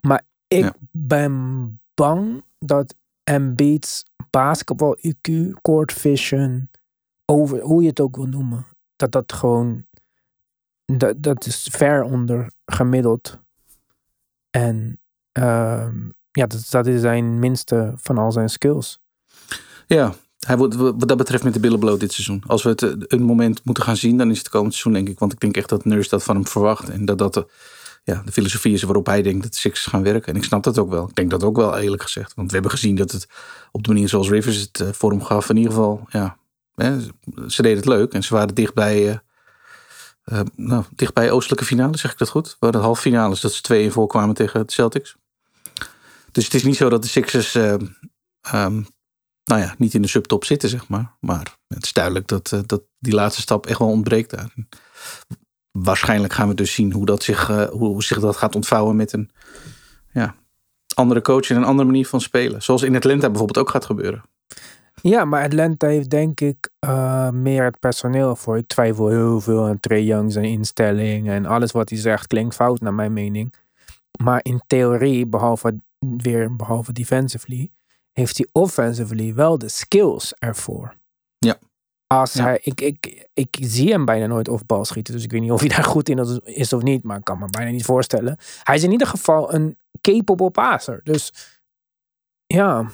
[0.02, 0.74] Maar ik Ja.
[0.91, 6.69] ben bang dat Embiid's basketbal IQ, court vision,
[7.26, 9.86] over, hoe je het ook wil noemen, dat dat gewoon,
[10.97, 13.39] dat, dat is ver onder gemiddeld.
[14.49, 14.99] En
[15.32, 15.97] ehm,
[16.32, 18.99] ja, dat, dat is zijn minste van al zijn skills.
[19.88, 22.43] ja, hij wordt wat dat betreft met de billen bloot dit seizoen.
[22.47, 25.10] Als we het eh, een moment moeten gaan zien, dan is het komend seizoen denk
[25.10, 25.19] ik.
[25.19, 26.89] Want ik denk echt dat Nurse dat van hem verwacht.
[26.89, 27.47] En dat dat de,
[28.04, 30.34] ja, de filosofie is waarop hij denkt dat Sixers gaan werken.
[30.34, 31.08] En ik snap dat ook wel.
[31.08, 32.34] Ik denk dat ook wel eerlijk gezegd.
[32.34, 33.27] Want we hebben gezien dat het
[33.71, 35.49] op de manier zoals Rivers het eh, vorm gaf.
[35.49, 36.38] In ieder geval, ja,
[36.75, 36.99] hè,
[37.47, 38.13] ze deden het leuk.
[38.13, 39.21] En ze waren dichtbij,
[40.23, 42.49] eh, nou, dichtbij oostelijke finale, zeg ik dat goed?
[42.49, 45.15] We hadden halve finales dat ze twee in voorkwamen tegen de Celtics.
[46.31, 47.55] Dus het is niet zo dat de Sixers...
[47.55, 47.73] eh,
[48.41, 48.81] ehm,
[49.43, 51.15] nou ja, niet in de subtop zitten, zeg maar.
[51.19, 54.53] Maar het is duidelijk dat, eh, dat die laatste stap echt wel ontbreekt daar.
[55.71, 59.31] Waarschijnlijk gaan we dus zien hoe, dat zich, hoe zich dat gaat ontvouwen met een
[60.12, 60.36] ja,
[60.93, 62.62] andere coach en een andere manier van spelen.
[62.62, 64.23] Zoals in Atlanta bijvoorbeeld ook gaat gebeuren.
[65.01, 68.57] Ja, maar Atlanta heeft denk ik eh, meer het personeel voor.
[68.57, 72.55] Ik twijfel heel veel aan Trey Young zijn instelling en alles wat hij zegt klinkt
[72.55, 73.53] fout naar mijn mening.
[74.23, 77.71] Maar in theorie, behalve weer behalve defensively,
[78.11, 80.95] heeft hij offensively wel de skills ervoor.
[81.37, 81.57] Ja.
[82.07, 82.43] Als Ja.
[82.43, 85.51] hij, ik, ik, ik zie hem bijna nooit off bal schieten, dus ik weet niet
[85.51, 88.37] of hij daar goed in is of niet, maar ik kan me bijna niet voorstellen.
[88.63, 90.99] Hij is in ieder geval een capable passer.
[91.03, 91.33] Dus
[92.45, 92.89] ja,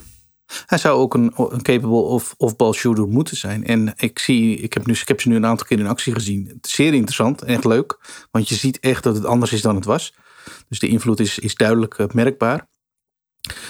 [0.66, 3.66] Hij zou ook een, capable of, of-ball shooter moeten zijn.
[3.66, 6.14] En ik, zie, ik, heb nu, ik heb ze nu een aantal keer in actie
[6.14, 6.58] gezien.
[6.62, 8.00] Zeer interessant echt leuk.
[8.32, 10.14] Want je ziet echt dat het anders is dan het was.
[10.70, 12.68] Dus de invloed is, is duidelijk eh, merkbaar.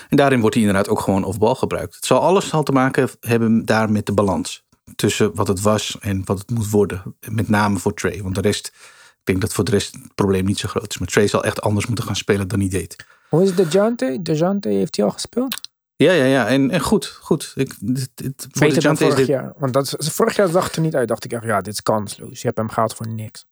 [0.10, 1.96] En daarin wordt hij inderdaad ook gewoon off-ball gebruikt.
[1.96, 4.66] Het zal alles al te maken hebben daar met de balans.
[4.96, 7.16] Tussen wat het was en wat het moet worden.
[7.30, 8.22] Met name voor Trey.
[8.24, 8.68] Want de rest,
[9.12, 10.98] ik denk dat voor de rest het probleem niet zo groot is.
[10.98, 13.06] Maar Trey zal echt anders moeten gaan spelen dan hij deed.
[13.30, 14.20] hoe is DeJounte?
[14.22, 15.67] DeJounte heeft hij al gespeeld?
[15.98, 16.48] Ja, ja, ja.
[16.48, 17.52] En, en goed, goed.
[17.56, 19.54] Ik, dit, dit, voor Beter dan vorig dit, jaar.
[19.58, 21.08] Want dat, vorig jaar zag het er niet uit.
[21.08, 22.42] Dacht ik echt, ja, dit is kansloos.
[22.42, 23.46] Je hebt hem gehaald voor niks.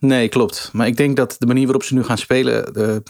[0.00, 0.70] Nee, klopt.
[0.72, 3.02] Maar ik denk dat de manier waarop ze nu gaan spelen, eh, eh,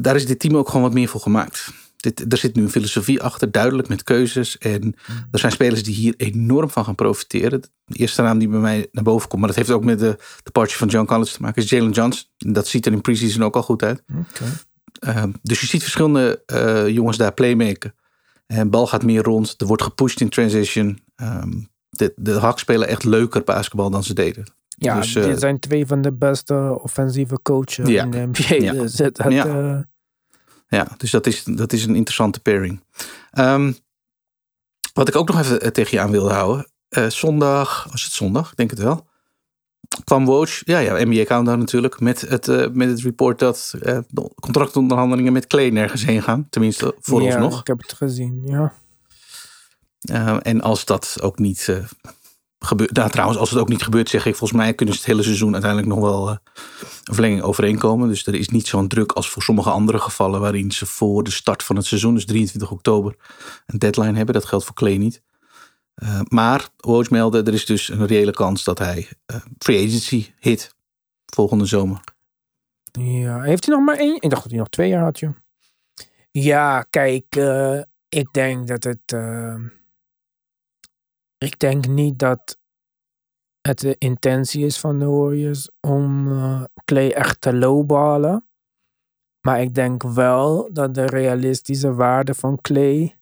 [0.00, 1.70] daar is dit team ook gewoon wat meer voor gemaakt.
[1.96, 4.58] Dit, er zit nu een filosofie achter, duidelijk met keuzes.
[4.58, 4.94] En
[5.30, 7.60] er zijn spelers die hier enorm van gaan profiteren.
[7.84, 10.18] De eerste naam die bij mij naar boven komt, maar dat heeft ook met de
[10.42, 12.28] departure van John Collins te maken, is Jalen Johnson.
[12.36, 14.02] Dat ziet er in preseason ook al goed uit.
[15.00, 17.94] Uh, dus je ziet verschillende uh, jongens daar playmaken.
[18.46, 19.54] En bal gaat meer rond.
[19.60, 21.00] Er wordt gepusht in transition.
[21.16, 24.52] Um, de, de Hawks spelen echt leuker basketbal dan ze deden.
[24.68, 28.02] Ja, Dus, dit eh, zijn twee van de beste offensieve coaches Ja.
[28.04, 28.54] in de NBA.
[28.54, 28.72] Ja.
[28.82, 29.46] Dus het, Ja.
[29.46, 29.78] eh,
[30.68, 32.84] Ja, dus dat is, dat is een interessante pairing.
[33.30, 33.72] Ehm,
[34.92, 36.70] wat ik ook nog even eh, tegen je aan wilde houden.
[36.88, 38.50] Eh, zondag, was het zondag?
[38.50, 39.07] Ik denk het wel.
[40.04, 43.98] Kwam Woj, ja, ja, NBA Countdown natuurlijk, met het, eh, met het report dat eh,
[44.08, 46.46] de contractonderhandelingen met Clay nergens heen gaan.
[46.50, 47.60] Tenminste, voor ons ja, nog.
[47.60, 48.72] Ik heb het gezien, ja.
[50.10, 51.76] Uh, en als dat ook niet uh,
[52.58, 52.92] gebeurt.
[52.92, 55.22] Nou, trouwens, als het ook niet gebeurt, zeg ik, volgens mij kunnen ze het hele
[55.22, 56.36] seizoen uiteindelijk nog wel uh,
[57.04, 58.08] een verlenging overeenkomen.
[58.08, 61.30] Dus er is niet zo'n druk als voor sommige andere gevallen, waarin ze voor de
[61.30, 63.16] start van het seizoen, dus 23 oktober,
[63.66, 64.34] een deadline hebben.
[64.34, 65.22] Dat geldt voor Clay niet.
[66.02, 70.32] Uh, maar Woj meldde, er is dus een reële kans dat hij uh, free agency
[70.38, 70.74] hit
[71.26, 72.00] volgende zomer.
[72.92, 74.14] Ja, heeft hij nog maar één?
[74.14, 75.34] Ik dacht dat hij nog twee jaar had, joh.
[76.30, 79.12] Ja, kijk, uh, ik denk dat het.
[79.14, 79.54] Uh,
[81.38, 82.58] ik denk niet dat
[83.60, 88.46] het de intentie is van de Warriors om eh, Clay echt te lowballen.
[89.40, 93.18] Maar ik denk wel dat de realistische waarde van Clay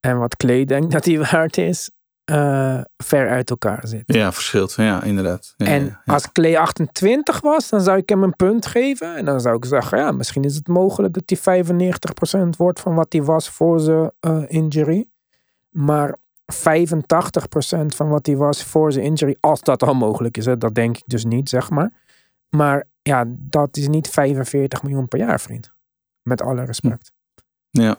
[0.00, 1.90] en wat Clay denkt dat hij waard is,
[2.28, 4.02] eh, ver uit elkaar zit.
[4.06, 4.72] Ja, verschilt.
[4.72, 5.54] Ja, inderdaad.
[5.56, 6.12] Ja, En ja, ja.
[6.12, 9.16] als Clay 28 was, dan zou ik hem een punt geven.
[9.16, 12.94] En dan zou ik zeggen, ja, misschien is het mogelijk dat hij 95% wordt van
[12.94, 15.08] wat hij was voor zijn eh, injury.
[15.68, 16.16] Maar
[16.54, 20.74] 85% van wat hij was voor zijn injury, als dat al mogelijk is, hè, dat
[20.74, 21.92] denk ik dus niet, zeg maar.
[22.48, 25.72] Maar ja, dat is niet 45 miljoen per jaar, vriend.
[26.22, 27.12] Met alle respect.
[27.70, 27.96] Ja.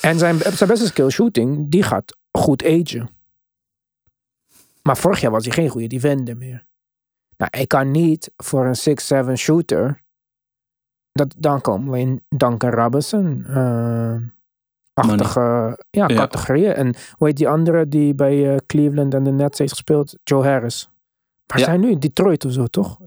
[0.00, 3.10] En zijn, zijn beste skill shooting, die gaat goed agen.
[4.82, 6.66] Maar vorig jaar was hij geen goede defender meer.
[7.36, 10.02] Nou, ik kan niet voor een 6-7 shooter.
[11.12, 13.44] Dat, dan komen we in Duncan Robinson.
[13.46, 14.16] eh
[14.92, 15.40] achtige
[15.90, 16.16] ja, Ja.
[16.16, 16.72] categorieën.
[16.74, 20.18] En hoe heet die andere die bij eh, Cleveland en de Nets heeft gespeeld?
[20.24, 20.90] Joe Harris.
[21.46, 21.64] Waar Ja.
[21.64, 21.98] zijn nu?
[21.98, 23.00] Detroit of zo, toch?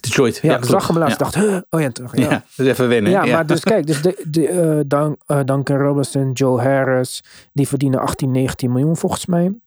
[0.00, 0.38] Detroit.
[0.42, 1.18] Ja, ik zag hem laatst.
[1.18, 1.58] Dacht, huh?
[1.70, 2.16] oh ja, toch.
[2.16, 2.44] Ja.
[2.56, 3.12] Is even wennen.
[3.12, 7.68] Ja, maar dus kijk, dus de, de, eh, Dan, eh, Duncan Robinson, Joe Harris, die
[7.68, 9.58] verdienen 18, 19 miljoen volgens mij.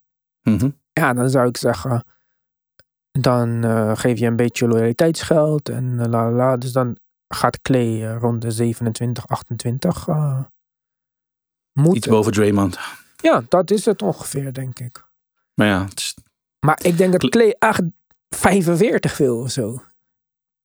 [0.41, 0.69] Mhm.
[0.93, 2.05] Ja, dan zou ik zeggen,
[3.11, 6.57] dan eh, geef je een beetje loyaliteitsgeld en la la.
[6.57, 6.97] Dus dan
[7.27, 10.39] gaat Clay rond de 27, 28 eh
[11.93, 12.79] Iets boven Draymond.
[13.21, 15.07] Ja, dat is het ongeveer, denk ik.
[15.53, 16.15] Maar ja, het is,
[16.59, 17.81] Maar ik denk dat Cl- Clay echt
[18.29, 19.81] 45 wil of zo.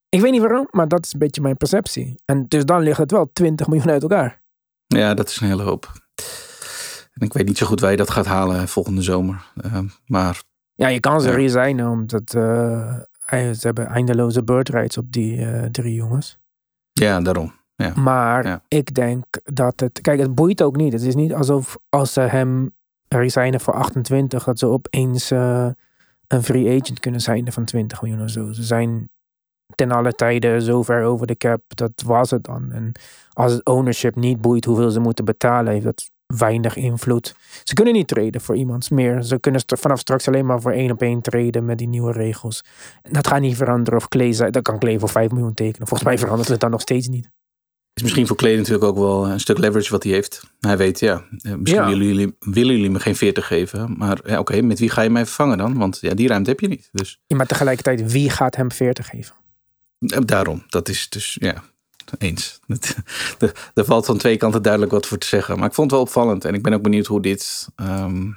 [0.08, 2.20] Ik weet niet waarom, maar dat is een beetje mijn perceptie.
[2.24, 4.40] En dus dan ligt het wel 20 miljoen uit elkaar.
[4.86, 5.92] ja, dat is een hele hoop.
[7.12, 9.50] En ik weet niet zo goed waar je dat gaat halen volgende zomer.
[9.62, 10.42] Eh, maar
[10.74, 11.34] Ja, je kan ze Ja.
[11.34, 12.94] resignen, omdat eh,
[13.28, 16.38] ze hebben eindeloze bird rights op die eh, drie jongens.
[16.92, 17.52] ja, daarom.
[17.94, 18.62] Maar Ja.
[18.68, 20.00] ik denk dat het...
[20.00, 20.92] Kijk, het boeit ook niet.
[20.92, 22.74] Het is niet alsof als ze hem
[23.08, 24.44] resignen voor 28...
[24.44, 28.52] dat ze opeens een free agent kunnen zijn van 20 miljoen of zo.
[28.52, 29.08] Ze zijn
[29.74, 31.62] ten alle tijden zo ver over de cap.
[31.66, 32.72] Dat was het dan.
[32.72, 32.92] En
[33.33, 35.72] als het ownership niet boeit hoeveel ze moeten betalen...
[35.72, 37.35] heeft dat weinig invloed.
[37.64, 39.22] Ze kunnen niet treden voor iemand meer.
[39.22, 42.12] Ze kunnen st- vanaf straks alleen maar voor één op één treden met die nieuwe
[42.12, 42.64] regels.
[43.11, 44.33] Dat gaat niet veranderen of Clay...
[44.33, 45.88] zei- Dat kan Clay voor 5 miljoen tekenen.
[45.88, 47.28] Volgens mij verandert het dan nog steeds niet.
[47.94, 50.42] is misschien voor Clay natuurlijk ook wel een stuk leverage wat hij heeft.
[50.61, 51.88] Hij weet, ja, eh, misschien Ja.
[51.88, 53.94] Willen, jullie, willen jullie me geen 40 geven.
[53.98, 55.78] Maar ja, oké, met wie ga je mij vervangen dan?
[55.78, 56.88] Want ja, die ruimte heb je niet.
[56.92, 59.35] Dus Ja, maar tegelijkertijd, wie gaat hem 40 geven?
[59.98, 61.64] Eh, daarom, dat is dus, ja,
[62.18, 62.58] eens.
[63.74, 65.58] Er valt van twee kanten duidelijk wat voor te zeggen.
[65.58, 66.44] Maar ik vond het wel opvallend.
[66.44, 68.30] En ik ben ook benieuwd hoe dit, ehm,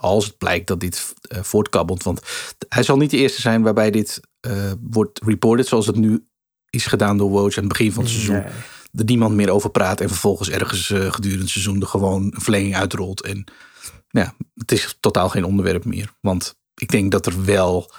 [0.00, 2.02] als het blijkt dat dit eh, voortkabbelt.
[2.02, 2.20] Want
[2.68, 6.26] hij zal niet de eerste zijn waarbij dit eh, wordt reported zoals het nu
[6.70, 8.34] is gedaan door Woj aan het begin van het seizoen.
[8.34, 8.52] Nee.
[8.92, 12.76] er niemand meer over praat en vervolgens ergens gedurende het seizoen er gewoon een verlenging
[12.76, 13.22] uitrolt.
[13.22, 13.44] En
[14.08, 16.14] ja, het is totaal geen onderwerp meer.
[16.20, 17.90] Want ik denk dat er wel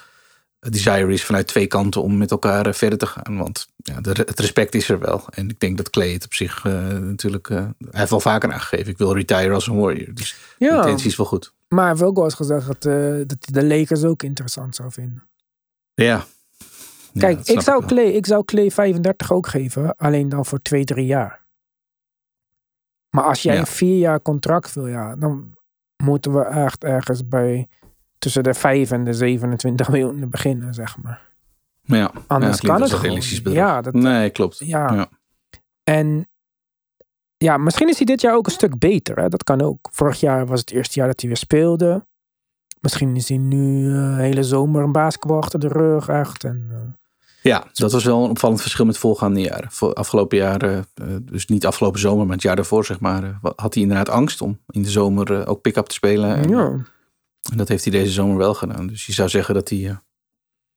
[0.69, 3.37] desire is vanuit twee kanten om met elkaar eh, verder te gaan.
[3.37, 5.23] Want ja, de, het respect is er wel.
[5.29, 7.49] En ik denk dat Clay het op zich eh, natuurlijk...
[7.49, 8.91] eh, hij heeft wel vaker aangegeven.
[8.91, 10.13] Ik wil retire als een warrior.
[10.13, 11.53] Dus de Ja, intentie is wel goed.
[11.67, 12.81] maar hij heeft ook wel eens gezegd dat,
[13.27, 15.27] dat hij de Lakers ook interessant zou vinden.
[15.93, 16.25] Ja.
[17.13, 17.87] Kijk, ik, zou wel.
[17.87, 21.41] Clay, ik zou Clay 35 ook geven, alleen dan voor 2, 3 jaar.
[23.09, 23.59] Maar als jij Ja.
[23.59, 25.55] een 4 jaar contract wil, ja, dan
[26.03, 27.67] moeten we echt ergens bij
[28.23, 31.21] tussen de 5 en de 27 miljoen beginnen, zeg maar.
[31.83, 33.21] Maar ja, Anders ja, kan het gewoon.
[33.53, 34.57] Ja, dat, Nee, klopt.
[34.59, 34.93] ja.
[34.93, 35.09] Ja.
[35.83, 36.27] En
[37.37, 39.19] ja, misschien is hij dit jaar ook een stuk beter.
[39.19, 39.29] Hè?
[39.29, 39.89] Dat kan ook.
[39.91, 42.05] Vorig jaar was het eerste jaar dat hij weer speelde.
[42.81, 46.43] Misschien is hij nu de hele zomer een basketbal achter de rug, echt.
[46.43, 46.77] En, eh,
[47.41, 49.71] Ja, dat was wel een opvallend verschil met voorgaande jaren.
[49.71, 53.73] Voor afgelopen jaren, eh, dus niet afgelopen zomer, maar het jaar daarvoor, zeg maar, had
[53.73, 56.35] hij inderdaad angst om in de zomer ook pick-up te spelen.
[56.35, 56.75] En, ja.
[57.51, 58.87] En dat heeft hij deze zomer wel gedaan.
[58.87, 59.97] Dus je zou zeggen dat hij, eh,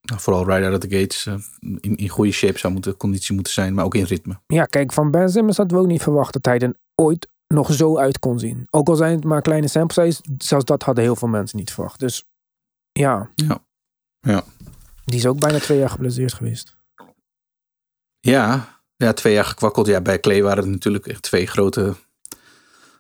[0.01, 1.35] nou, vooral right out of the gates, eh,
[1.81, 4.41] in, in goede shape zou moeten, conditie moeten zijn, maar ook in ritme.
[4.47, 7.73] ja, kijk, van Ben Simmons hadden we ook niet verwacht dat hij er ooit nog
[7.73, 8.67] zo uit kon zien.
[8.71, 11.73] Ook al zijn het maar kleine sample size, zelfs dat hadden heel veel mensen niet
[11.73, 12.01] verwacht.
[12.01, 12.25] Dus
[12.93, 13.31] ja.
[13.35, 13.65] Ja.
[14.21, 14.45] Ja.
[15.05, 16.77] Die is ook bijna twee jaar geblesseerd geweest.
[18.21, 19.87] Ja, ja, twee jaar gekwakkeld.
[19.87, 21.95] Ja, bij Clay waren het natuurlijk echt twee grote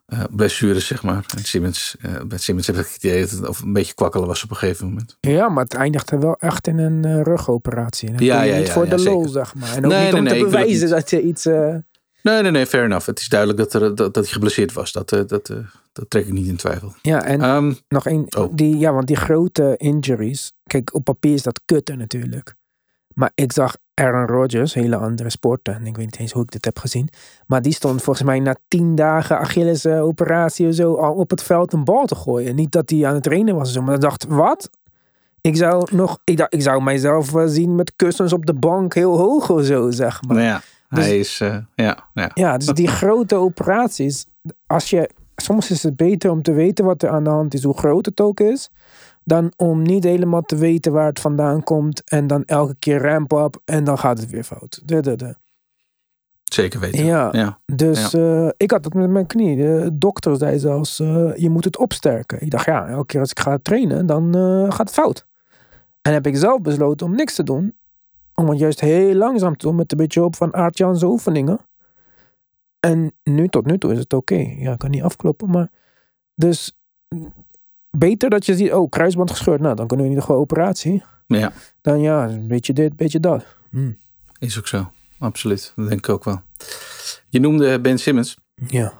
[0.06, 1.24] eh, blessures, zeg maar.
[1.36, 4.26] En Simmons, eh, bij Simmons heb ik het idee dat het of een beetje kwakkelen
[4.26, 5.16] was op een gegeven moment.
[5.20, 8.08] Ja, maar het eindigde wel echt in een eh, rugoperatie.
[8.08, 9.76] En dat Ja, doe je ja, niet ja, voor ja, de lol, zeg maar.
[9.76, 11.44] En ook Nee, niet nee, om nee, te bewijzen dat je iets...
[12.22, 13.06] Nee, nee, nee, fair enough.
[13.06, 14.92] Het is duidelijk dat, er, dat, dat hij geblesseerd was.
[14.92, 15.56] Dat, dat, eh,
[15.92, 16.94] dat trek ik niet in twijfel.
[17.02, 18.36] Ja, en Ehm, nog één.
[18.36, 18.52] Oh.
[18.54, 20.52] Die, ja, want die grote injuries.
[20.62, 22.54] Kijk, op papier is dat kutten natuurlijk.
[23.16, 25.74] Maar ik zag Aaron Rodgers, hele andere sporten.
[25.74, 27.08] En ik weet niet eens hoe ik dit heb gezien.
[27.46, 31.30] Maar die stond volgens mij na tien dagen Achilles eh, operatie of zo al op
[31.30, 32.54] het veld een bal te gooien.
[32.54, 33.82] Niet dat hij aan het trainen was of zo.
[33.82, 34.70] Maar ik dacht, wat?
[35.40, 39.16] Ik zou nog, ik, dacht- ik zou mijzelf zien met kussens op de bank heel
[39.16, 40.36] hoog of zo, zeg maar.
[40.36, 41.40] Nou ja, Dus- hij is...
[41.40, 42.30] eh, ja, ja.
[42.34, 44.26] Ja, dus die grote operaties.
[44.66, 47.62] Als je, soms is het beter om te weten wat er aan de hand is,
[47.62, 48.70] hoe groot het ook is.
[49.28, 52.10] Dan om niet helemaal te weten waar het vandaan komt.
[52.10, 54.80] En dan elke keer ramp up en dan gaat het weer fout.
[54.84, 55.36] De, de, de.
[56.44, 57.04] Zeker weten.
[57.04, 57.28] Ja.
[57.32, 57.58] ja.
[57.64, 59.56] Dus eh, ik had het met mijn knie.
[59.56, 62.42] De dokter zei zelfs, eh, je moet het opsterken.
[62.42, 65.26] Ik dacht, ja, elke keer als ik ga trainen, dan eh, gaat het fout.
[66.02, 67.76] En heb ik zelf besloten om niks te doen.
[68.34, 71.58] Om het juist heel langzaam te doen met een beetje hulp van Aart oefeningen.
[72.80, 74.54] En nu tot nu toe is het oké.
[74.58, 75.70] Ja, ik kan niet afkloppen, maar...
[76.34, 76.78] Dus
[77.98, 79.60] beter dat je ziet, oh, kruisband gescheurd.
[79.60, 81.02] Nou, dan kunnen we in ieder geval operatie.
[81.26, 83.44] ja, Dan ja, een beetje dit, een beetje dat.
[83.70, 83.92] Hm.
[84.38, 84.90] is ook zo.
[85.18, 85.72] Absoluut.
[85.76, 86.42] Dat denk ik ook wel.
[87.28, 88.36] Je noemde Ben Simmons.
[88.66, 88.92] Ja.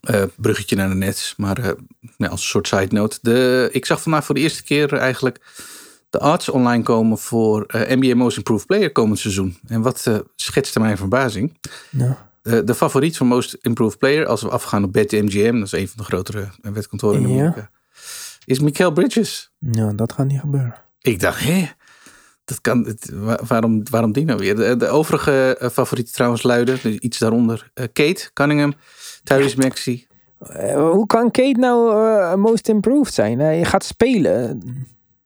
[0.00, 1.34] Eh, bruggetje naar de Nets.
[1.36, 1.70] Maar eh,
[2.16, 3.18] ja, als een soort side note.
[3.22, 5.40] De, ik zag vandaag voor de eerste keer eigenlijk
[6.10, 9.58] de odds online komen voor eh, NBA Most Improved Player komend seizoen.
[9.66, 11.58] En wat eh, schetste mijn verbazing.
[11.90, 15.72] Nou, Eh, de favoriet van Most Improved Player, als we afgaan op BetMGM, dat is
[15.72, 17.70] een van de grotere wetkantoren in Ja.
[18.46, 19.50] Is Mikael Bridges.
[19.58, 20.74] nou, dat gaat niet gebeuren.
[21.00, 21.68] Ik dacht, hé,
[22.44, 23.10] dat kan, het,
[23.48, 24.56] waarom, waarom die nou weer?
[24.56, 28.74] De, de overige eh, favorieten trouwens luiden, dus iets daaronder, eh, Kate Cunningham,
[29.24, 30.06] Tyrese Maxey.
[30.38, 33.38] Eh, hoe kan Kate nou most improved zijn?
[33.38, 34.60] Hij gaat spelen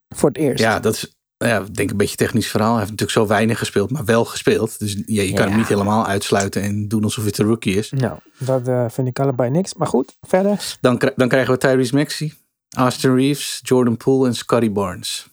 [0.09, 0.63] voor het eerst.
[0.63, 2.71] Ja, dat is, ja, ik denk een beetje een technisch verhaal.
[2.71, 4.79] Hij heeft natuurlijk zo weinig gespeeld, maar wel gespeeld.
[4.79, 5.49] Dus ja, je kan Ja.
[5.49, 7.91] hem niet helemaal uitsluiten en doen alsof het een rookie is.
[7.91, 9.75] Nou, dat vind ik allebei niks.
[9.75, 10.77] Maar goed, verder.
[10.81, 12.33] Dan, dan krijgen we Tyrese Maxey,
[12.77, 15.29] Austin Reeves, Jordan Poole en Scotty Barnes.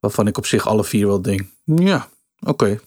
[0.00, 2.08] Waarvan ik op zich alle vier wel denk, ja,
[2.40, 2.78] oké.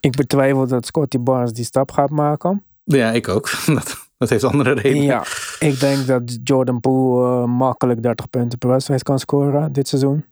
[0.00, 2.64] Ik betwijfel dat Scotty Barnes die stap gaat maken.
[2.84, 3.50] Ja, ik ook.
[3.66, 5.02] Dat, dat heeft andere redenen.
[5.04, 5.24] Ja,
[5.58, 10.24] ik denk dat Jordan Poole eh, makkelijk 30 punten per wedstrijd kan scoren dit seizoen.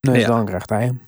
[0.00, 0.26] Dus Ja.
[0.26, 1.00] dan krijgt hij hem.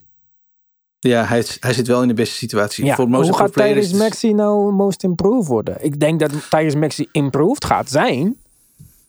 [0.98, 2.84] Ja, hij, hij zit wel in de beste situatie.
[2.84, 5.84] Ja, Voor most hoe gaat Tyrese Maxey nou most improved worden?
[5.84, 8.36] Ik denk dat Tyrese Maxey improved gaat zijn.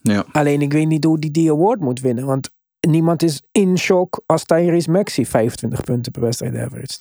[0.04, 0.26] Ja.
[0.32, 2.26] Alleen ik weet niet hoe die die award moet winnen.
[2.26, 2.50] Want
[2.88, 6.98] niemand is in shock als Tyrese Maxey 25 punten per wedstrijd average.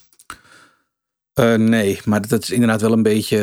[1.33, 3.37] Eh, nee, maar dat is inderdaad wel een beetje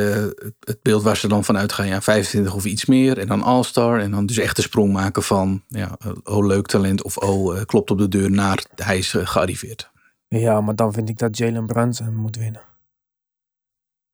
[0.60, 1.86] het- beeld waar ze dan van uitgaan.
[1.86, 3.18] Ja, 25 of iets meer.
[3.18, 4.00] En dan All-Star.
[4.00, 5.62] En dan dus echt de sprong maken van...
[5.68, 7.02] Ja, eh, oh, leuk talent.
[7.02, 9.90] Of oh, eh, klopt op de deur naar hij is gearriveerd.
[10.28, 12.62] Ja, maar dan vind ik dat Jalen Brunson moet winnen.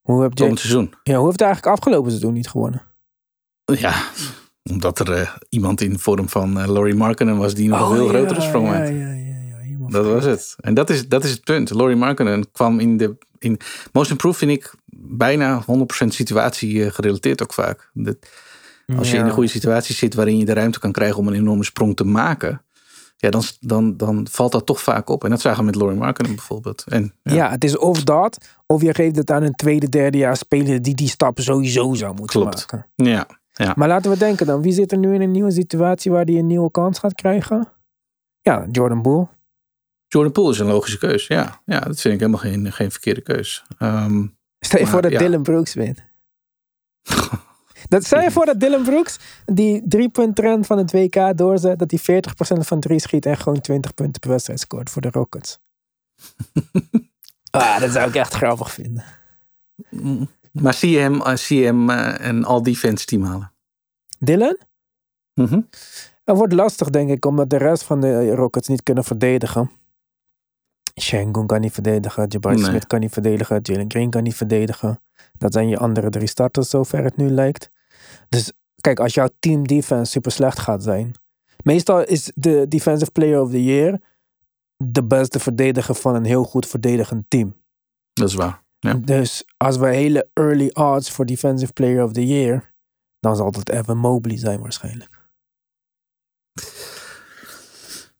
[0.00, 0.94] Hoe, heb Jalen, seizoen.
[1.02, 2.82] ja, hoe heeft hij eigenlijk afgelopen seizoen niet gewonnen?
[3.64, 4.04] Ja,
[4.70, 7.55] omdat er eh, iemand in de vorm van eh, Laurie Markkinen was...
[7.55, 8.92] die nog een veel Oh, ja, grotere sprong maakte.
[8.92, 10.55] ja, ja, ja, helemaal Dat was het.
[10.61, 11.70] En dat is, dat is het punt.
[11.70, 13.16] Laurie Markkinen kwam in de...
[13.38, 13.59] In,
[13.92, 15.62] most improved vind ik bijna
[16.05, 17.90] 100% situatie eh, gerelateerd ook vaak.
[17.92, 18.16] Dat,
[18.96, 21.35] als je in een goede situatie zit waarin je de ruimte kan krijgen om een
[21.35, 22.62] enorme sprong te maken,
[23.16, 25.24] ja, dan, dan, dan valt dat toch vaak op.
[25.24, 26.85] En dat zagen we met Laurie Markkinen bijvoorbeeld.
[26.88, 27.35] En, ja.
[27.35, 27.50] Ja.
[27.50, 30.94] het is of dat, of je geeft het aan een tweede, derde jaar speler die
[30.94, 32.57] die stap sowieso zou moeten Klopt.
[32.72, 32.87] maken.
[32.94, 33.26] Ja,
[33.64, 33.73] ja.
[33.77, 36.38] Maar laten we denken dan, wie zit er nu in een nieuwe situatie waar die
[36.38, 37.69] een nieuwe kans gaat krijgen?
[38.40, 39.29] Ja, Jordan Poole.
[40.09, 41.27] Jordan Poole is een logische keus.
[41.27, 43.64] Ja, ja dat vind ik helemaal geen, geen verkeerde keus.
[43.79, 44.27] Ehm,
[44.59, 45.19] Stel je Maar, voor dat ja.
[45.19, 46.03] Dylan Brooks wint.
[47.88, 51.79] dat, stel je voor dat Dylan Brooks die drie punt trend van het WK doorzet,
[51.79, 55.11] dat hij 40% van drie schiet en gewoon 20 punten per wedstrijd scoort voor de
[55.11, 55.59] Rockets.
[57.51, 59.05] ah, dat zou ik echt grappig vinden.
[60.62, 61.88] Maar zie je hem, zie je hem
[62.29, 63.53] een all-defense team halen?
[64.19, 64.59] Dylan?
[65.35, 65.61] Mhm.
[66.25, 69.71] Het wordt lastig, denk ik, omdat de rest van de Rockets niet kunnen verdedigen.
[71.01, 72.64] Shengun kan niet verdedigen, Jabari Nee.
[72.64, 75.01] Smith kan niet verdedigen, Jalen Green kan niet verdedigen.
[75.38, 77.71] Dat zijn je andere drie starters, zover het nu lijkt.
[78.29, 81.14] Dus kijk, als jouw team defense super slecht gaat zijn.
[81.62, 84.01] Meestal is de defensive player of the year
[84.77, 87.57] de beste verdediger van een heel goed verdedigend team.
[88.12, 88.64] Dat is waar.
[88.78, 88.94] Ja.
[88.94, 92.72] Dus als we hele early odds voor defensive player of the year,
[93.20, 95.24] dan zal het Evan Mobley zijn waarschijnlijk.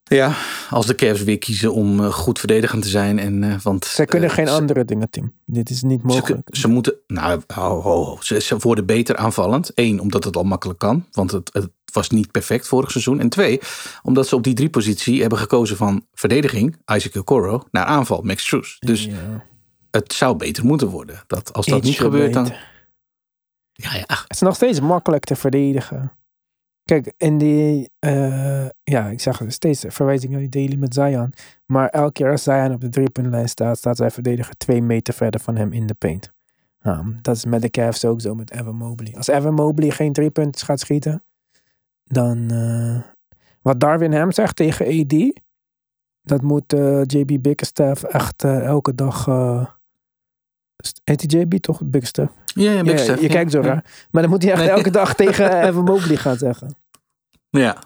[0.09, 0.35] Ja,
[0.71, 3.19] als de Cavs weer kiezen om eh, goed verdedigend te zijn.
[3.19, 5.33] En, eh, want, Zij kunnen eh, geen ze- andere dingen, Tim.
[5.45, 6.49] Dit is niet Ze, mogelijk.
[6.57, 8.17] ze moeten, nou, ho, ho, ho.
[8.21, 9.71] Ze, ze worden beter aanvallend.
[9.75, 13.21] Eén, omdat het al makkelijk kan, want het, het was niet perfect vorig seizoen.
[13.21, 13.61] En twee,
[14.03, 18.43] omdat ze op die drie positie hebben gekozen van verdediging, Isaac Okoro, naar aanval, Max
[18.43, 18.77] Strus.
[18.79, 19.45] Dus Ja.
[19.97, 21.23] Het zou beter moeten worden.
[21.27, 22.53] Dat, als dat niet gebeurt, dan...
[23.73, 24.05] Ja, ja.
[24.07, 26.13] Het is nog steeds makkelijk te verdedigen.
[26.85, 31.33] Kijk, in die, eh, ja, ik zeg steeds verwijzing naar die daily met Zion.
[31.65, 35.41] Maar elke keer als Zion op de driepuntlijn staat, staat zijn verdediger twee meter verder
[35.41, 36.33] van hem in de paint.
[36.81, 39.15] Ja, dat is met de Cavs ook zo met Evan Mobley.
[39.17, 41.25] Als Evan Mobley geen driepunters gaat schieten,
[42.05, 43.01] dan, eh,
[43.63, 45.45] wat Darwin Ham zegt tegen AD,
[46.23, 49.29] Dat moet eh, JB Bickerstaff echt elke dag...
[50.93, 51.81] eh Heet die JB toch?
[51.85, 52.33] Bickerstaff?
[52.55, 53.33] Ja, ja, Big Ja, Steph, je ja.
[53.33, 53.67] kijkt zo Ja.
[53.67, 53.85] raar.
[54.11, 54.71] Maar dan moet hij echt Nee.
[54.71, 56.75] elke dag tegen Evan Mobley gaan zeggen.
[57.51, 57.77] Ja.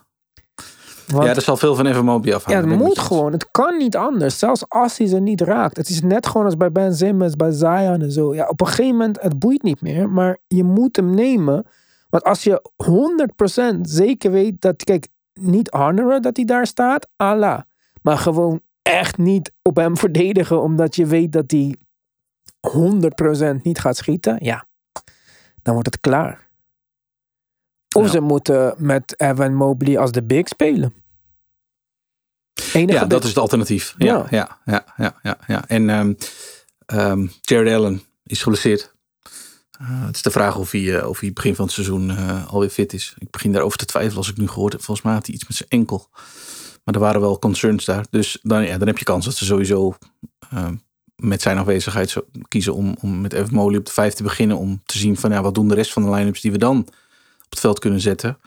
[1.06, 2.58] Want, ja, er zal veel van Evan Mobley Ja, afhangen.
[2.60, 3.32] het ben ik moet gewoon.
[3.32, 4.38] Het kan niet anders.
[4.38, 5.76] Zelfs als hij ze niet raakt.
[5.76, 8.34] Het is net gewoon als bij Ben Simmons, bij Zion en zo.
[8.34, 10.08] Ja, op een gegeven moment, het boeit niet meer.
[10.10, 11.66] Maar je moet hem nemen.
[12.08, 14.84] Want als je 100% zeker weet dat...
[14.84, 17.08] Kijk, niet honoren dat hij daar staat.
[17.16, 17.60] Allah.
[18.02, 20.62] Maar gewoon echt niet op hem verdedigen.
[20.62, 21.76] Omdat je weet dat hij
[22.68, 24.38] 100% niet gaat schieten.
[24.44, 24.66] Ja,
[25.62, 26.48] dan wordt het klaar.
[27.96, 28.10] Of Ja.
[28.10, 30.94] ze moeten met Evan Mobley als de big spelen.
[32.72, 33.94] Enige Ja, big- dat is het alternatief.
[33.98, 34.58] Ja, Ja.
[34.64, 34.84] ja,
[35.22, 35.68] ja, ja.
[35.68, 36.12] En ehm
[36.86, 38.94] ehm, Jared Allen is geblesseerd.
[39.70, 42.46] Eh, het is de vraag of hij, eh, of hij begin van het seizoen eh,
[42.52, 43.14] alweer fit is.
[43.18, 44.82] Ik begin daarover te twijfelen als ik nu gehoord heb.
[44.82, 46.08] Volgens mij had hij iets met zijn enkel.
[46.84, 48.06] Maar er waren wel concerns daar.
[48.10, 49.94] Dus dan, ja, dan heb je kans dat ze sowieso
[50.50, 50.76] ehm,
[51.20, 54.56] met zijn afwezigheid zo kiezen om, om met Evan op de vijf te beginnen.
[54.58, 56.78] Om te zien van ja, wat doen de rest van de line-ups die we dan
[57.44, 58.38] op het veld kunnen zetten.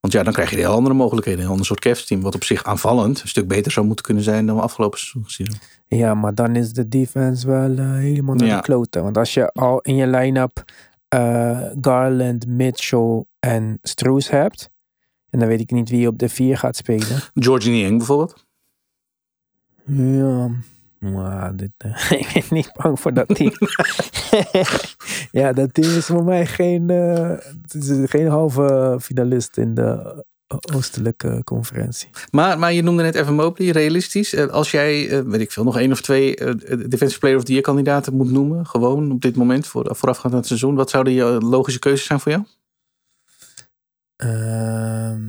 [0.00, 1.44] Want ja, dan krijg je heel andere mogelijkheden.
[1.44, 2.20] Een ander soort Cavs-team.
[2.20, 5.24] Wat op zich aanvallend een stuk beter zou moeten kunnen zijn dan we afgelopen seizoen
[5.24, 5.98] gezien hebben.
[5.98, 8.56] Ja, maar dan is de defense wel eh, helemaal naar Ja.
[8.56, 9.02] de kloten.
[9.02, 10.64] Want als je al in je line-up
[11.08, 14.70] eh, Garland, Mitchell en Stroes hebt.
[15.30, 17.20] En dan weet ik niet wie op de vier gaat spelen.
[17.34, 18.46] Georgie Niang bijvoorbeeld.
[19.84, 20.50] Ja,
[20.98, 23.52] maar dit, eh, ik ben niet bang voor dat team.
[25.40, 27.32] ja, dat team is voor mij geen, eh,
[28.04, 30.24] geen halve finalist in de
[30.74, 32.08] oostelijke conferentie.
[32.30, 34.34] Maar, maar je noemde net Evan Mobley, realistisch.
[34.34, 36.54] Eh, Als jij, eh, weet ik veel, nog één of twee eh,
[36.88, 38.66] Defensive Player of the Year kandidaten moet noemen.
[38.66, 40.74] Gewoon op dit moment, voor, voorafgaand aan het seizoen.
[40.74, 42.44] Wat zouden je logische keuzes zijn voor jou?
[44.16, 45.22] Ehm,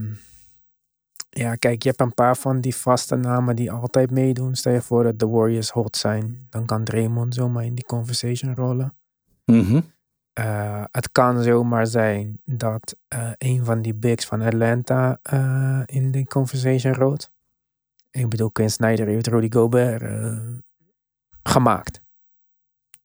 [1.39, 4.55] ja, kijk, je hebt een paar van die vaste namen die altijd meedoen.
[4.55, 6.47] Stel je voor dat de Warriors hot zijn.
[6.49, 8.95] Dan kan Draymond zomaar in die conversation rollen.
[10.33, 16.11] Eh, het kan zomaar zijn dat eh, een van die bigs van Atlanta eh, in
[16.11, 17.31] die conversation rolt.
[18.11, 20.03] Ik bedoel, Quinn Snyder heeft Rudy Gobert
[21.43, 22.01] gemaakt.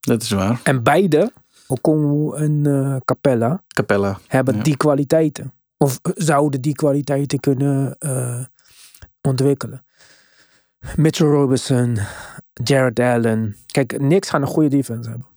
[0.00, 0.60] Dat is waar.
[0.62, 1.32] En beide,
[1.66, 2.62] Okongwu en
[3.04, 4.18] Capella, Capella.
[4.26, 4.62] hebben Ja.
[4.62, 5.52] die kwaliteiten.
[5.84, 8.44] Of zouden die kwaliteiten kunnen eh,
[9.20, 9.84] ontwikkelen.
[10.96, 11.98] Mitchell Robinson,
[12.52, 13.56] Jared Allen.
[13.66, 15.28] Kijk, niks gaan een goede defense hebben.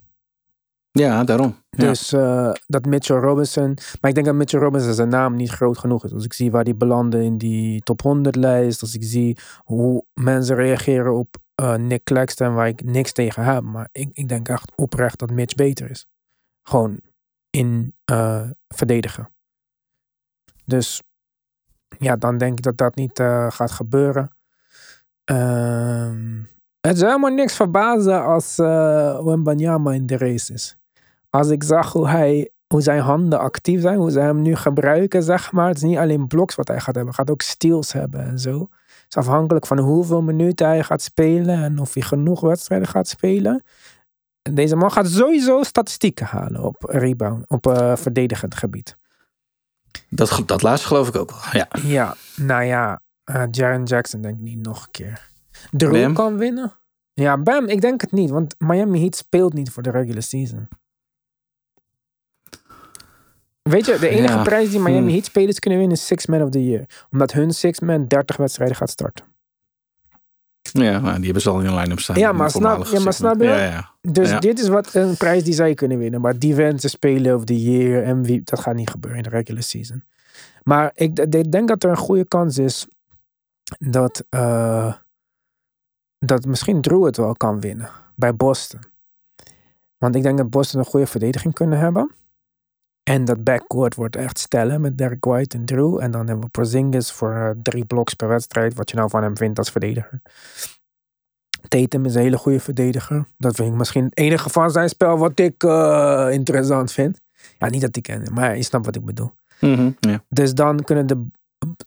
[0.92, 1.56] Ja, daarom.
[1.70, 1.88] Ja.
[1.88, 3.78] Dus eh, dat Mitchell Robinson.
[4.02, 6.14] Maar ik denk dat Mitchell Robinson zijn naam niet groot genoeg is.
[6.14, 8.82] Als ik zie waar die belanden in die top 100 lijst.
[8.82, 12.54] Als ik zie hoe mensen reageren op eh, Nick Claxton.
[12.54, 13.64] Waar ik niks tegen heb.
[13.64, 16.08] Maar ik, ik denk echt oprecht dat Mitch beter is.
[16.64, 17.00] Gewoon
[17.50, 17.96] in
[18.68, 19.36] verdedigen.
[20.68, 21.02] Dus
[21.98, 24.32] ja, dan denk ik dat dat niet eh, gaat gebeuren.
[25.24, 26.42] Ehm,
[26.80, 30.78] het zou helemaal niks verbazen als uh, Wembanyama in de race is.
[31.30, 35.24] Als ik zag hoe, hij, hoe zijn handen actief zijn, hoe ze hem nu gebruiken,
[35.24, 35.68] zeg maar.
[35.68, 38.40] Het is niet alleen bloks wat hij gaat hebben, hij gaat ook steals hebben en
[38.40, 38.60] zo.
[38.60, 43.08] Het is afhankelijk van hoeveel minuten hij gaat spelen en of hij genoeg wedstrijden gaat
[43.08, 43.64] spelen.
[44.42, 48.98] En deze man gaat sowieso statistieken halen op rebound, op uh, verdedigend gebied.
[50.10, 51.40] Dat, dat laatste geloof ik ook wel.
[51.52, 51.68] Ja.
[51.84, 53.00] Ja, nou ja,
[53.32, 55.30] uh, Jaren Jackson denk ik niet nog een keer.
[55.72, 56.14] Drew Bam?
[56.14, 56.78] kan winnen.
[57.14, 60.68] Ja, Bam, ik denk het niet, want Miami Heat speelt niet voor de regular season.
[63.62, 64.44] Weet je, de enige Ja.
[64.44, 65.10] prijs die Miami Hmm.
[65.10, 66.86] Heat spelers kunnen winnen is Six Man of the Year.
[67.12, 69.26] Omdat hun Six Man 30 wedstrijden gaat starten.
[70.72, 72.16] Ja, nou, die hebben ze al in een line-up staan.
[72.18, 73.44] Ja, maar snap- ja, maar snap je?
[73.48, 73.92] Ja, ja.
[74.02, 74.40] Dus Ja.
[74.40, 76.22] dit is wat een prijs die zij kunnen winnen.
[76.22, 80.04] Maar Defensive Speler of the Year, MVP, dat gaat niet gebeuren in de regular season.
[80.64, 82.88] Maar ik, ik denk dat er een goede kans is
[83.80, 84.94] dat, eh,
[86.20, 88.80] dat misschien Drew het wel kan winnen bij Boston.
[89.98, 92.12] Want ik denk dat Boston een goede verdediging kunnen hebben.
[93.08, 96.00] En dat backcourt wordt echt stellen met Derek White en Drew.
[96.00, 98.74] En dan hebben we Porzingis voor eh, drie bloks per wedstrijd.
[98.74, 100.22] Wat je nou van hem vindt als verdediger.
[101.68, 103.28] Tatum is een hele goede verdediger.
[103.38, 107.22] Dat vind ik misschien het enige van zijn spel wat ik eh, interessant vind.
[107.58, 109.32] Ja, niet dat ik ken, maar je snapt wat ik bedoel.
[109.60, 109.92] Mhm.
[110.30, 111.28] Dus dan kunnen de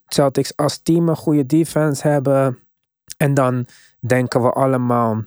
[0.07, 2.59] Celtics als team een goede defense hebben.
[3.17, 3.67] En dan
[4.01, 5.25] denken we allemaal,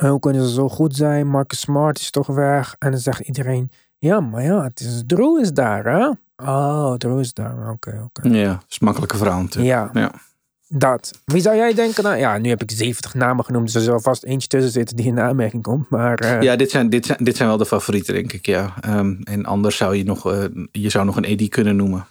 [0.00, 1.26] hoe kunnen ze zo goed zijn?
[1.26, 2.76] Marcus Smart is toch weg?
[2.78, 3.70] En dan zegt iedereen,
[4.00, 6.10] ja, maar ja, het is Drew is daar, hè?
[6.36, 7.70] Oh, Drew is daar.
[7.70, 8.28] Oké, oké.
[8.28, 9.70] ja, is makkelijke verhaal natuurlijk.
[9.70, 10.12] Ja, Ja.
[10.68, 11.18] dat.
[11.24, 12.02] Wie zou jij denken?
[12.04, 14.96] Nou, ja, nu heb ik 70 namen genoemd, dus er zal vast eentje tussen zitten
[14.96, 15.90] die in de aanmerking komt.
[15.90, 18.46] Maar eh, Ja, dit zijn, dit, zijn, dit zijn wel de favorieten, denk ik.
[18.46, 18.74] Ja.
[18.80, 22.06] Ehm, en anders zou je nog, eh, je zou nog een AD kunnen noemen.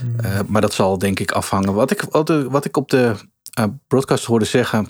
[0.00, 0.18] Hmm.
[0.20, 1.74] Eh, maar dat zal denk ik afhangen.
[1.74, 3.14] Wat ik, wat, de- wat ik op de
[3.86, 4.88] broadcast hoorde zeggen.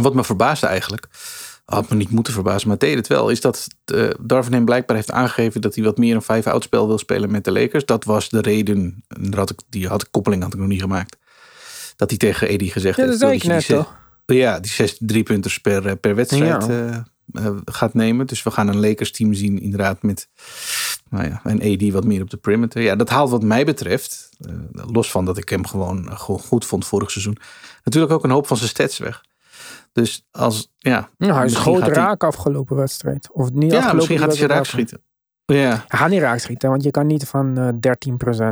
[0.00, 1.08] Wat me verbaasde eigenlijk.
[1.68, 3.28] Had me niet moeten verbazen, maar het deed het wel.
[3.30, 6.86] Is dat uh, Darvin hem blijkbaar heeft aangegeven dat hij wat meer een vijf-out spel
[6.86, 7.84] wil spelen met de Lakers.
[7.84, 9.04] Dat was de reden.
[9.08, 11.16] en Had ik, die had, koppeling had ik nog niet gemaakt.
[11.96, 13.20] Dat hij tegen Eddie gezegd Ja, heeft.
[13.20, 13.96] dat ik net toch?
[14.26, 17.06] Ja, die zes driepunters per, eh, per wedstrijd Ja.
[17.32, 18.26] eh, eh, gaat nemen.
[18.26, 20.28] Dus we gaan een Lakers team zien inderdaad met
[21.10, 22.82] nou ja, en AD wat meer op de perimeter.
[22.82, 24.52] Ja, dat haalt wat mij betreft, eh,
[24.92, 27.36] los van dat ik hem gewoon, eh, gewoon goed vond vorig seizoen,
[27.84, 29.22] natuurlijk ook een hoop van zijn stats weg.
[29.98, 33.28] Dus als, ja, Nou, hij is groot raak afgelopen wedstrijd.
[33.32, 35.02] Of niet ja afgelopen misschien gaat hij raak schieten.
[35.44, 37.68] Ja, Hij gaat niet raak schieten, want je kan niet van eh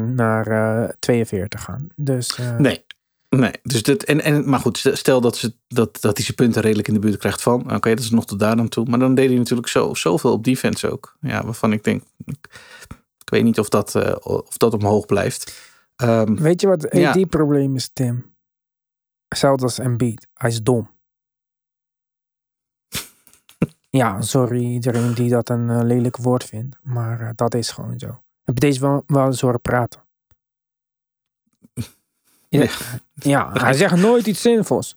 [0.00, 1.88] 13% naar eh 42 gaan.
[1.96, 2.84] Dus eh, nee.
[3.28, 6.62] Nee, dus dit, en, en, maar goed, stel dat, ze, dat, dat hij zijn punten
[6.62, 7.74] redelijk in de buurt krijgt van.
[7.74, 8.86] Oké, dat is nog tot daar aan toe.
[8.88, 11.16] Maar dan deed hij natuurlijk zo, zoveel op defense ook.
[11.20, 12.36] Ja, waarvan ik denk, ik,
[13.18, 15.62] ik weet niet of dat, of dat omhoog blijft.
[15.96, 17.10] Ehm, weet je wat Ja.
[17.10, 18.34] AD-probleem is, Tim?
[19.28, 20.28] Hetzelfde als Embiid.
[20.34, 20.95] Hij is dom.
[23.88, 26.76] Ja, sorry iedereen die dat een eh, lelijk woord vindt.
[26.82, 28.22] Maar eh, dat is gewoon zo.
[28.42, 30.04] Heb je deze wel, wel eens horen praten?
[33.14, 34.96] Ja, hij zegt nooit iets zinvols.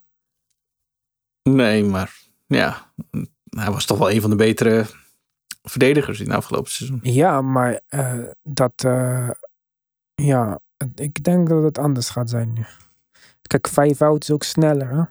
[1.43, 2.17] Nee, maar
[2.47, 2.91] ja,
[3.49, 4.85] hij was toch wel een van de betere
[5.61, 6.99] verdedigers in het afgelopen seizoen.
[7.03, 8.81] Ja, maar eh, dat,
[10.15, 10.59] ja,
[10.95, 12.65] ik denk dat het anders gaat zijn nu.
[13.41, 15.03] Kijk, vijf out is ook sneller, hè?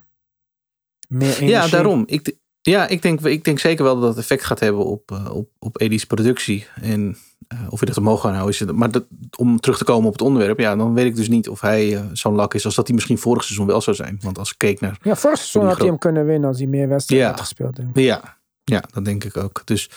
[1.09, 1.49] Meer energie.
[1.49, 2.03] Ja, daarom.
[2.07, 5.35] Ik, ja, ik denk, ik denk zeker wel dat het effect gaat hebben op, eh,
[5.35, 6.67] op, op Edie's productie.
[6.81, 7.17] En
[7.49, 8.53] eh, of je dat omhoog gaat houden.
[8.53, 9.05] Is het, maar dat,
[9.37, 11.97] om terug te komen op het onderwerp, ja, dan weet ik dus niet of hij
[11.97, 14.19] eh, zo'n lak is als dat hij misschien vorig seizoen wel zou zijn.
[14.21, 14.99] Want als ik keek naar.
[15.03, 17.33] Ja, vorig seizoen had hij hem kunnen winnen als hij meer wedstrijden Ja.
[17.33, 17.77] had gespeeld.
[17.77, 18.03] Denk ik.
[18.03, 19.63] Ja, ja, dat denk ik ook.
[19.65, 19.91] Dus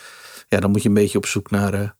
[0.47, 1.95] ja, dan moet je een beetje op zoek naar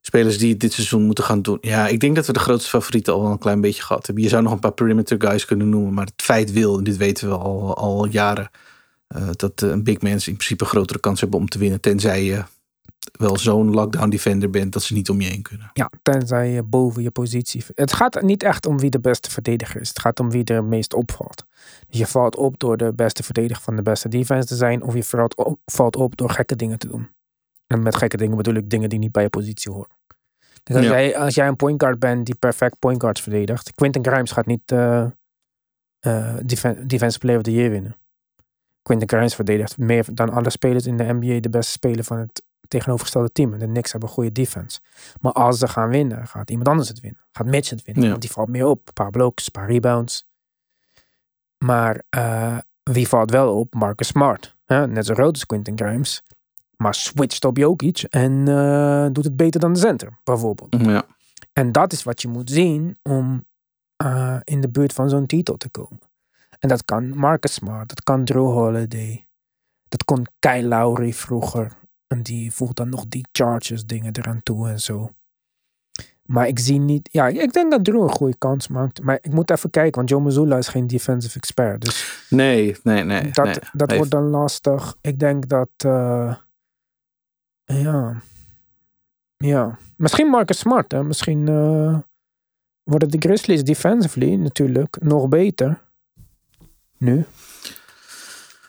[0.00, 1.58] spelers die dit seizoen moeten gaan doen.
[1.60, 4.24] Ja, ik denk dat we de grootste favorieten al wel een klein beetje gehad hebben.
[4.24, 6.96] Je zou nog een paar perimeter guys kunnen noemen, maar het feit wil, en dit
[6.96, 8.50] weten we al, al jaren,
[9.06, 11.80] eh, dat eh, een big man in principe een grotere kans hebben om te winnen.
[11.80, 12.44] Tenzij je
[13.12, 15.70] wel zo'n lockdown defender bent dat ze niet om je heen kunnen.
[15.72, 17.64] Ja, tenzij je boven je positie.
[17.74, 19.88] Het gaat niet echt om wie de beste verdediger is.
[19.88, 21.44] Het gaat om wie er het meest opvalt.
[21.88, 24.94] Dus je valt op door de beste verdediger van de beste defense te zijn, of
[24.94, 27.08] je valt op, valt op door gekke dingen te doen.
[27.66, 29.90] En met gekke dingen bedoel ik dingen die niet bij je positie horen.
[30.62, 30.90] Dus als, Ja.
[30.90, 34.46] jij, als jij een point guard bent die perfect point guards verdedigt, Quentin Grimes gaat
[34.46, 35.06] niet eh
[36.00, 37.96] eh, defen- Defensive Player of the Year winnen.
[38.86, 42.42] Quentin Grimes verdedigt meer dan alle spelers in de NBA de beste speler van het
[42.68, 43.52] tegenovergestelde team.
[43.52, 44.80] En de Knicks hebben goede defense.
[45.20, 47.20] Maar als ze gaan winnen, gaat iemand anders het winnen.
[47.32, 48.10] Gaat Mitch het winnen, Ja.
[48.10, 48.86] want die valt meer op.
[48.86, 50.26] Een paar blokes, een paar rebounds.
[51.64, 53.74] Maar eh, wie valt wel op?
[53.74, 54.56] Marcus Smart.
[54.64, 54.86] Hè?
[54.86, 56.22] Net zo groot als Quentin Grimes.
[56.76, 60.76] Maar switcht op Jokic en eh, doet het beter dan de center, bijvoorbeeld.
[60.84, 61.04] Ja,
[61.52, 63.46] En dat is wat je moet zien om
[63.96, 66.00] eh, in de buurt van zo'n titel te komen.
[66.58, 69.26] En dat kan Marcus Smart, dat kan Drew Holiday.
[69.88, 71.72] Dat kon Kyle Lowry vroeger.
[72.06, 75.10] En die voegt dan nog die Chargers dingen eraan toe en zo.
[76.22, 77.08] Maar ik zie niet...
[77.12, 79.02] Ja, ik denk dat Drew een goede kans maakt.
[79.02, 81.80] Maar ik moet even kijken, want Joe Mazzulla is geen defensive expert.
[81.84, 83.30] Dus nee, nee, nee.
[83.30, 83.58] dat, nee.
[83.72, 84.96] dat wordt dan lastig.
[85.00, 85.68] Ik denk dat...
[85.76, 86.36] eh,
[87.64, 88.22] ja.
[89.36, 89.78] Ja.
[89.96, 90.92] Misschien Marcus Smart.
[90.92, 91.04] Hè?
[91.04, 91.98] Misschien eh,
[92.82, 95.84] worden de Grizzlies defensively natuurlijk nog beter.
[96.98, 97.24] Nu.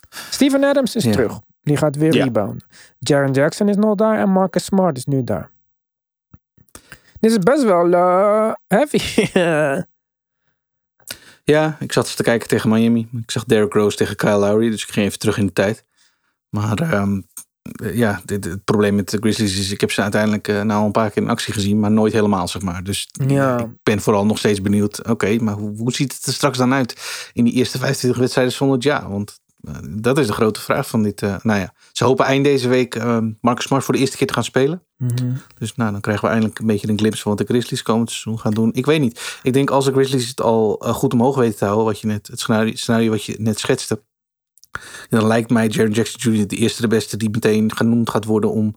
[0.09, 1.11] Steven Adams is Ja.
[1.11, 1.39] terug.
[1.61, 2.23] Die gaat weer Ja.
[2.23, 2.61] rebounden.
[2.99, 5.51] Jaren Jackson is nog daar en Marcus Smart is nu daar.
[7.19, 9.28] Dit is best wel eh, heavy.
[11.43, 13.09] Ja, ik zat te kijken tegen Miami.
[13.21, 15.84] Ik zag Derrick Rose tegen Kyle Lowry, dus ik ging even terug in de tijd.
[16.49, 17.21] Maar ehm,
[17.93, 20.91] ja, dit, het probleem met de Grizzlies is, ik heb ze uiteindelijk uh, nou een
[20.91, 22.84] paar keer in actie gezien, maar nooit helemaal, zeg maar.
[22.84, 23.59] Dus Ja.
[23.59, 26.74] ik ben vooral nog steeds benieuwd, oké, maar hoe, hoe ziet het er straks dan
[26.74, 26.95] uit
[27.34, 29.09] in die eerste 25 wedstrijden zonder ja?
[29.09, 31.22] Want uh, dat is de grote vraag van dit.
[31.22, 33.03] Uh, nou ja, ze hopen eind deze week
[33.41, 34.84] Marcus Smart voor de eerste keer te gaan spelen.
[34.97, 35.38] Mm -hmm.
[35.57, 38.09] Dus nou, dan krijgen we eindelijk een beetje een glimpse van wat de Grizzlies komend
[38.09, 38.74] seizoen gaan doen.
[38.74, 39.39] Ik weet niet.
[39.43, 42.28] Ik denk als de Grizzlies het al goed omhoog weten te houden, wat je net,
[42.28, 44.01] het scenario, scenario wat je net schetste,
[45.09, 46.47] dan lijkt mij Jaron Jackson Jr.
[46.47, 48.75] de eerste de beste die meteen genoemd gaat worden om,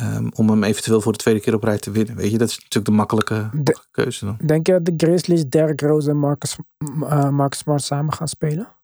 [0.00, 2.16] um, om hem eventueel voor de tweede keer op rij te winnen.
[2.16, 4.38] Weet je, dat is natuurlijk de makkelijke, de, keuze dan.
[4.44, 8.74] Denk je dat de Grizzlies, Derrick Rose en Marcus, uh, Marcus Smart samen gaan spelen?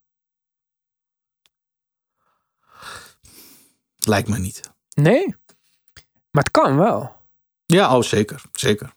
[3.99, 4.71] Lijkt me niet.
[4.95, 5.27] Nee,
[6.31, 7.21] maar het kan wel.
[7.67, 8.93] Ja, oh zeker, zeker.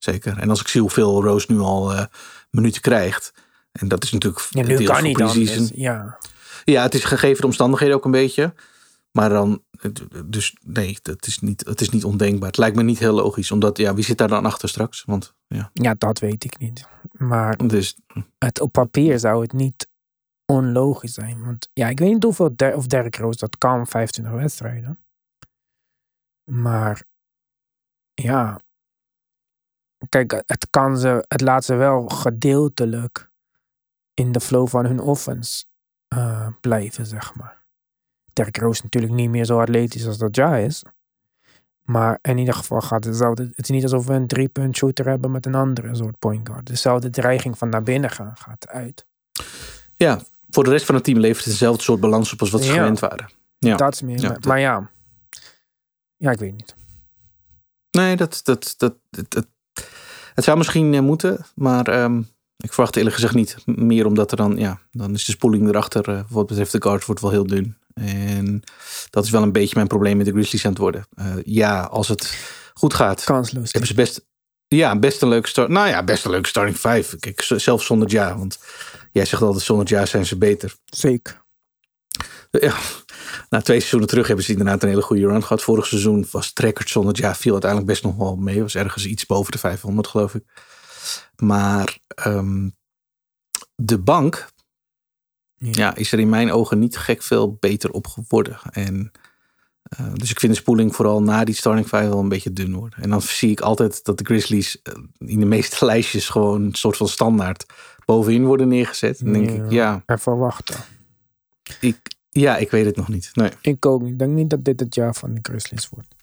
[0.00, 0.38] Zeker.
[0.38, 2.04] En als ik zie hoeveel Rose nu al uh,
[2.50, 3.32] minuten krijgt.
[3.72, 5.70] En dat is natuurlijk ja, nu kan niet anders.
[5.74, 6.18] Ja.
[6.64, 8.54] Ja, het is gegeven de omstandigheden ook een beetje.
[9.12, 9.62] Maar dan,
[10.24, 12.48] dus nee, het is, niet, het is niet ondenkbaar.
[12.48, 15.04] Het lijkt me niet heel logisch, omdat ja, wie zit daar dan achter straks?
[15.04, 16.86] Want ja, Ja, dat weet ik niet.
[17.12, 17.96] Maar dus
[18.38, 19.88] het, op papier zou het niet
[20.46, 21.44] onlogisch zijn.
[21.44, 24.98] Want ja, ik weet niet hoeveel Der of Derrick Rose dat kan, 25 wedstrijden.
[26.50, 27.04] Maar
[28.14, 28.60] ja,
[30.08, 33.30] kijk, het kan ze, het laat ze wel gedeeltelijk
[34.14, 35.64] in de flow van hun offense
[36.16, 37.62] eh, blijven, zeg maar.
[38.32, 40.82] Derrick Rose is natuurlijk niet meer zo atletisch als dat Ja is.
[41.82, 45.06] Maar in ieder geval gaat het, zou het, is niet alsof we een drie-punt shooter
[45.06, 46.66] hebben met een andere soort point guard.
[46.66, 49.06] Dus zou de dreiging van naar binnen gaan, gaat uit.
[49.96, 52.62] ja, voor de rest van het team levert het dezelfde soort balans op als wat
[52.62, 52.74] ze Ja.
[52.74, 53.30] gewend waren.
[53.58, 53.76] Ja.
[53.76, 54.20] Dat is meer.
[54.20, 54.90] Ja, maar, ja.
[56.16, 56.74] Ja, ik weet niet.
[57.90, 58.96] Nee, dat, dat, dat,
[60.34, 62.22] het zou misschien eh, moeten, maar ehm,
[62.60, 63.56] ik verwacht eerlijk gezegd niet.
[63.66, 67.06] Meer omdat er dan, ja, dan is de spoeling erachter, eh, wat betreft de guards,
[67.06, 67.76] wordt wel heel dun.
[67.94, 68.62] En
[69.10, 71.06] dat is wel een beetje mijn probleem met de Grizzlies aan het worden.
[71.14, 72.36] Eh, ja, als het
[72.74, 73.70] goed gaat, Kansloos.
[73.72, 74.26] hebben ze best,
[74.68, 75.68] ja, best een leuke start.
[75.68, 77.18] Nou ja, best een leuke starting five.
[77.18, 78.58] Kijk, z- zelfs zonder ja, want
[79.12, 80.74] jij zegt altijd zonder ja zijn ze beter.
[80.84, 81.42] Zeker.
[82.50, 82.76] Ja,
[83.48, 85.62] na twee seizoenen terug hebben ze inderdaad een hele goede run gehad.
[85.62, 88.62] Vorig seizoen was Trekkert zonder ja, viel uiteindelijk best nog wel mee.
[88.62, 90.42] Was ergens iets boven de 500 geloof ik.
[91.40, 92.68] Maar ehm,
[93.74, 94.48] de bank
[95.54, 95.70] Ja.
[95.72, 98.58] ja, is er in mijn ogen niet gek veel beter op geworden.
[98.72, 99.10] En,
[99.82, 102.74] eh, dus ik vind de spoeling vooral na die starting five wel een beetje dun
[102.74, 103.02] worden.
[103.02, 106.74] En dan zie ik altijd dat de Grizzlies eh, in de meeste lijstjes gewoon een
[106.74, 107.66] soort van standaard
[108.04, 109.20] bovenin worden neergezet.
[109.20, 110.76] En denk ik, ja, Even wachten.
[111.80, 111.96] ik,
[112.30, 113.30] ja, ik weet het nog niet.
[113.34, 113.50] Nee.
[113.60, 114.12] Ik ook niet.
[114.12, 116.14] Ik denk niet dat dit het jaar van de Grizzlies wordt.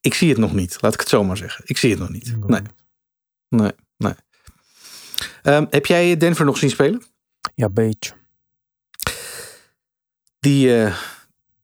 [0.00, 1.64] Ik zie het nog niet, laat ik het zo maar zeggen.
[1.66, 2.46] Ik zie het nog niet.
[2.46, 2.60] Nee.
[3.48, 4.14] Nee, nee.
[5.42, 7.02] Ehm, heb jij Denver nog zien spelen?
[7.54, 8.12] Ja, beetje.
[10.38, 10.96] Die eh,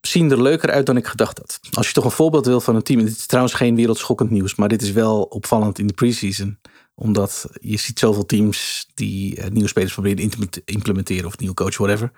[0.01, 1.61] zien er leuker uit dan ik gedacht had.
[1.71, 3.05] Als je toch een voorbeeld wil van een team.
[3.05, 6.59] Dit is trouwens geen wereldschokkend nieuws, maar dit is wel opvallend in de preseason.
[6.95, 11.77] Omdat je ziet zoveel teams die eh, nieuwe spelers proberen te implementeren of nieuwe coach,
[11.77, 12.13] whatever.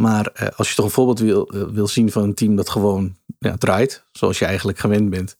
[0.00, 2.68] Maar eh, als je toch een voorbeeld wil, eh, wil zien van een team dat
[2.68, 5.36] gewoon ja, draait, zoals je eigenlijk gewend bent.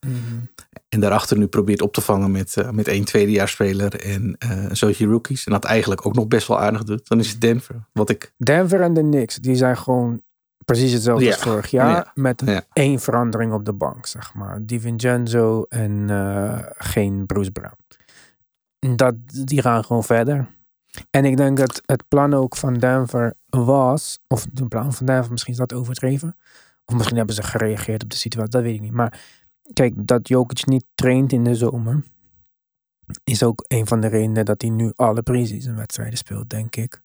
[0.89, 5.07] En daarachter nu probeert op te vangen met, eh, met één tweedejaarsspeler en een zootje
[5.07, 5.45] rookies.
[5.47, 7.09] En dat eigenlijk ook nog best wel aardig doet.
[7.09, 7.87] Dan is het Denver.
[7.93, 10.23] Wat ik, Denver en de Knicks, die zijn gewoon
[10.65, 11.33] precies hetzelfde Ja.
[11.33, 11.91] als vorig jaar.
[11.91, 12.11] Ja.
[12.15, 12.65] Met Ja.
[12.73, 14.59] één verandering op de bank, zeg maar.
[14.63, 16.09] Di Vincenzo en
[16.79, 17.77] geen Bruce Brown.
[18.97, 20.49] Dat, die gaan gewoon verder.
[21.11, 25.31] En ik denk dat het plan ook van Denver was, of de plan van Denver,
[25.31, 26.37] misschien is dat overdreven.
[26.85, 28.93] Of misschien hebben ze gereageerd op de situatie, dat weet ik niet.
[28.93, 29.21] Maar
[29.73, 32.05] kijk, dat Jokic niet traint in de zomer,
[33.25, 37.03] is ook een van de redenen dat hij nu alle preseason wedstrijden speelt, denk ik.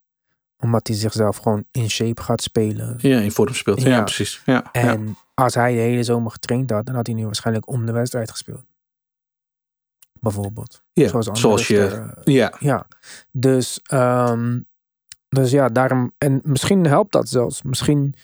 [0.58, 2.96] Omdat hij zichzelf gewoon in shape gaat spelen.
[2.98, 3.82] ja, in vorm speelt.
[3.82, 4.04] Ja, Ja.
[4.04, 4.41] precies.
[4.46, 4.82] Ja, ja.
[4.82, 7.91] En als hij de hele zomer getraind had, dan had hij nu waarschijnlijk om de
[7.91, 8.66] wedstrijd gespeeld.
[10.20, 10.84] Bijvoorbeeld.
[10.93, 12.14] Ja, Zoals, zoals je.
[12.24, 12.88] Ja, Ja,
[13.32, 14.60] dus, ehm,
[15.36, 16.12] dus ja, daarom.
[16.18, 17.62] En misschien helpt dat zelfs.
[17.62, 18.16] Misschien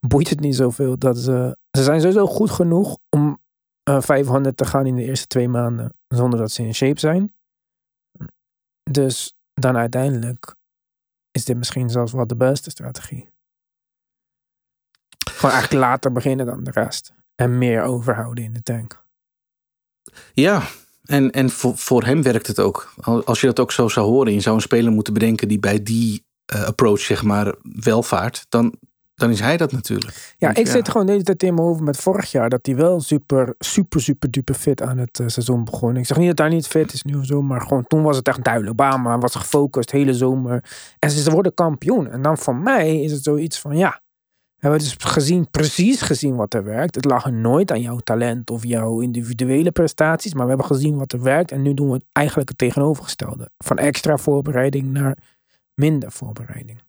[0.00, 1.56] boeit het niet zoveel dat ze.
[1.70, 3.38] Ze zijn sowieso goed genoeg om
[3.82, 5.92] eh 500 te gaan in de eerste twee maanden.
[6.08, 7.32] Zonder dat ze in shape zijn.
[8.90, 10.54] Dus dan uiteindelijk
[11.30, 13.30] is dit misschien zelfs wel de beste strategie.
[15.30, 17.12] Gewoon eigenlijk later beginnen dan de rest.
[17.34, 19.04] En meer overhouden in de tank.
[20.32, 20.62] ja.
[21.04, 22.92] En, en voor, voor hem werkt het ook.
[23.00, 25.58] Al- Als je dat ook zo zou horen, je zou een speler moeten bedenken die
[25.58, 28.46] bij die eh, approach, zeg maar, wel vaart.
[28.48, 28.74] Dan,
[29.14, 30.34] dan is hij dat natuurlijk.
[30.38, 32.76] Ja, ik zit gewoon de hele tijd in mijn hoofd met vorig jaar dat hij
[32.76, 35.96] wel super, super, super duper fit aan het eh, seizoen begon.
[35.96, 38.16] Ik zeg niet dat hij niet fit is nu of zo, maar gewoon toen was
[38.16, 38.76] het echt duidelijk.
[38.76, 40.64] Bama was gefocust hele zomer.
[40.98, 42.10] En ze worden kampioen.
[42.10, 44.00] En dan voor mij is het zoiets van ja.
[44.58, 46.94] We hebben dus gezien, precies gezien wat er werkt.
[46.94, 50.34] Het lag er nooit aan jouw talent of jouw individuele prestaties.
[50.34, 51.52] Maar we hebben gezien wat er werkt.
[51.52, 53.50] En nu doen we eigenlijk het tegenovergestelde.
[53.58, 55.18] Van extra voorbereiding naar
[55.78, 56.82] minder voorbereiding.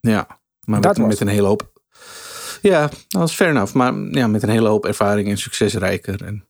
[0.00, 0.26] Ja,
[0.64, 1.72] maar Dat met, met een hele hoop.
[2.62, 3.74] Ja, dat is fair enough.
[3.74, 6.24] Maar ja, met een hele hoop ervaring en succesrijker.
[6.24, 6.46] En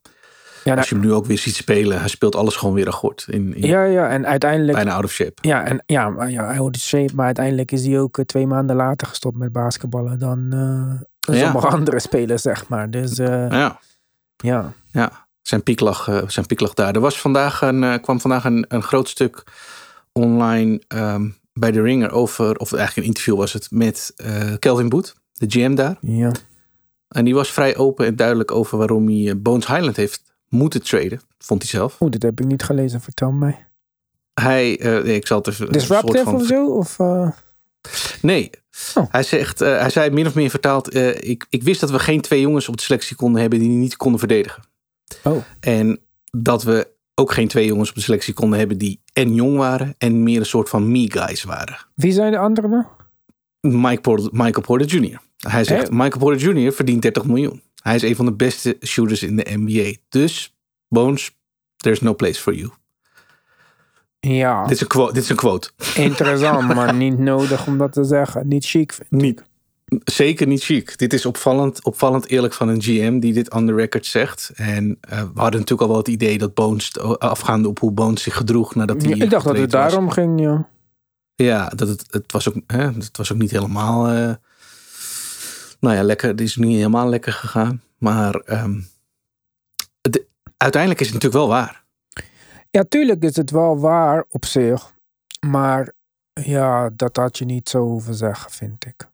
[0.63, 3.25] Ja, als je hem nu ook weer ziet spelen, hij speelt alles gewoon weer akkoord.
[3.29, 5.33] In, in ja, ja, en uiteindelijk bijna out of shape.
[5.41, 8.25] Ja, en ja, maar ja, hij hoort de shape, maar uiteindelijk is hij ook eh,
[8.25, 11.43] twee maanden later gestopt met basketballen dan eh, Ja.
[11.43, 12.89] sommige andere spelers, zeg maar.
[12.89, 13.79] Dus eh, Ja,
[14.37, 14.73] ja.
[14.91, 15.27] ja.
[15.41, 16.95] Zijn piek lag, zijn piek lag daar.
[16.95, 19.43] Er was vandaag een, kwam vandaag een, een groot stuk
[20.11, 21.29] online ehm,
[21.59, 25.45] bij de Ringer over, of eigenlijk een interview was het, met eh, Kelvin Boet, de
[25.49, 25.97] GM daar.
[26.01, 26.31] ja.
[27.09, 30.83] En die was vrij open en duidelijk over waarom hij eh, Bones Highland heeft moeten
[30.83, 32.01] traden, vond hij zelf.
[32.01, 33.67] Oeh, dit heb ik niet gelezen, vertel mij.
[34.33, 35.65] Hij, nee, ik zal het even...
[35.65, 36.67] een Disruptive soort van- of zo?
[36.67, 36.97] Of,
[38.21, 38.49] Nee.
[38.95, 39.05] Oh.
[39.09, 42.41] Hij, zegt, hij zei min of meer vertaald: ik, ik wist dat we geen twee
[42.41, 44.63] jongens op de selectie konden hebben die niet konden verdedigen.
[45.23, 45.37] Oh.
[45.59, 45.99] En
[46.31, 46.87] dat we
[47.19, 50.39] ook geen twee jongens op de selectie konden hebben die en jong waren en meer
[50.39, 51.77] een soort van me-guys waren.
[51.95, 52.87] Wie zijn de anderen?
[53.61, 55.21] Mike Porter, Michael Porter Jr.
[55.37, 55.97] Hij zegt: Hey.
[55.97, 56.71] Michael Porter Jr.
[56.71, 57.61] verdient 30 miljoen.
[57.81, 59.93] Hij is een van de beste shooters in de NBA.
[60.09, 60.55] Dus,
[60.87, 61.31] Bones,
[61.77, 62.69] there's no place for you.
[64.19, 65.69] Ja, Dit, is een quote, dit is een quote.
[65.95, 68.47] interessant, maar niet nodig om dat te zeggen.
[68.47, 68.97] Niet chic.
[69.09, 69.43] Niet.
[70.03, 70.97] Zeker niet chic.
[70.97, 74.51] Dit is opvallend, opvallend eerlijk van een GM die dit on the record zegt.
[74.55, 78.23] En eh, we hadden natuurlijk al wel het idee dat Bones, afgaande op hoe Bones
[78.23, 79.81] zich gedroeg nadat hij Ja, ik dacht dat het was.
[79.81, 80.69] daarom ging, ja.
[81.35, 84.07] Ja, dat het, het, was ook, hè, het was ook niet helemaal.
[84.07, 84.33] eh,
[85.79, 86.29] nou ja, lekker.
[86.29, 87.81] Het is niet helemaal lekker gegaan.
[87.97, 88.79] Maar ehm,
[90.57, 91.83] uiteindelijk is het natuurlijk wel waar.
[92.69, 94.93] Ja, tuurlijk is het wel waar op zich.
[95.47, 95.91] Maar
[96.33, 99.08] ja, dat had je niet zo hoeven zeggen, vind ik.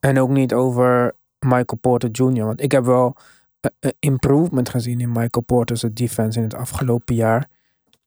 [0.00, 2.44] En ook niet over Michael Porter Jr.
[2.44, 3.16] Want ik heb wel
[3.98, 7.48] improvement gezien in Michael Porter's defense in het afgelopen jaar.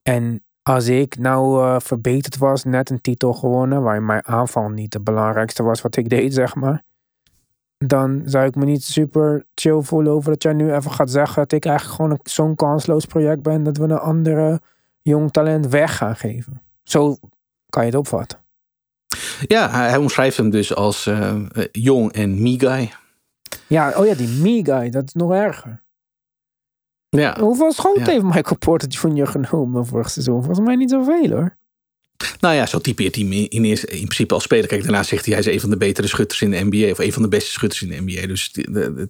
[0.01, 4.93] En als ik nou eh, verbeterd was, net een titel gewonnen, waarin mijn aanval niet
[4.93, 6.83] het belangrijkste was wat ik deed, zeg maar.
[7.77, 11.35] Dan zou ik me niet super chill voelen over dat jij nu even gaat zeggen
[11.35, 14.61] dat ik eigenlijk gewoon zo'n kansloos project ben dat we een andere
[15.01, 16.61] jong talent weg gaan geven.
[16.83, 17.15] Zo
[17.69, 18.42] kan je het opvatten.
[19.47, 21.35] Ja, hij, hij omschrijft hem dus als eh,
[21.71, 22.93] jong en me-guy.
[23.67, 25.81] Ja, oh ja, die me-guy, dat is nog erger.
[27.09, 28.09] Ja, Hoeveel schoten Ja.
[28.11, 29.27] heeft Michael Porter Jr.
[29.27, 30.43] genomen vorig seizoen?
[30.43, 31.57] Volgens mij niet zoveel hoor.
[32.39, 34.67] Nou ja, zo typeert hij in, eerste- in principe als speler.
[34.67, 36.91] Kijk, daarna zegt hij, hij is een van de betere schutters in de NBA.
[36.91, 38.27] Of een van de beste schutters in de NBA.
[38.27, 38.51] Dus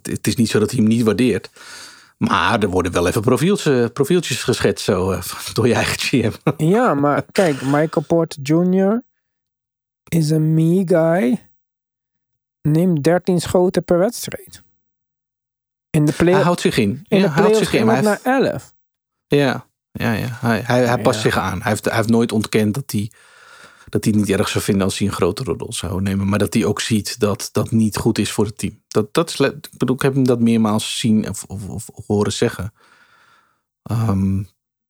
[0.02, 1.50] het is niet zo dat hij hem niet waardeert.
[2.18, 5.22] Maar er worden wel even profieltjes, profieltjes geschetst zo, eh,
[5.54, 6.32] door je eigen GM.
[6.58, 9.04] Ja, maar kijk, Michael Porter Jr.
[10.14, 11.50] is een me-guy.
[12.62, 14.64] Neemt 13 schoten per wedstrijd.
[15.90, 16.90] In de play Hij houdt zich in.
[17.08, 17.86] in Ja, de hij houdt zich in.
[17.86, 18.74] maar naar heeft- 11.
[19.28, 20.28] ja, ja, ja.
[20.32, 21.22] Hij, hij, hij past Ja.
[21.22, 21.62] zich aan.
[21.62, 23.12] Hij heeft, hij heeft nooit ontkend dat hij,
[23.90, 26.28] dat hij het niet erg zou vinden als hij een grotere rol zou nemen.
[26.30, 28.84] Maar dat hij ook ziet dat dat niet goed is voor het team.
[28.88, 32.34] Dat, dat is, ik bedoel, ik heb hem dat meermaals zien of, of, of horen
[32.34, 32.74] zeggen.
[33.84, 34.44] Ehm,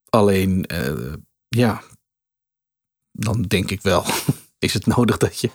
[0.09, 1.13] alleen, eh,
[1.47, 1.81] ja,
[3.11, 4.03] dan denk ik wel,
[4.67, 5.49] is het nodig dat je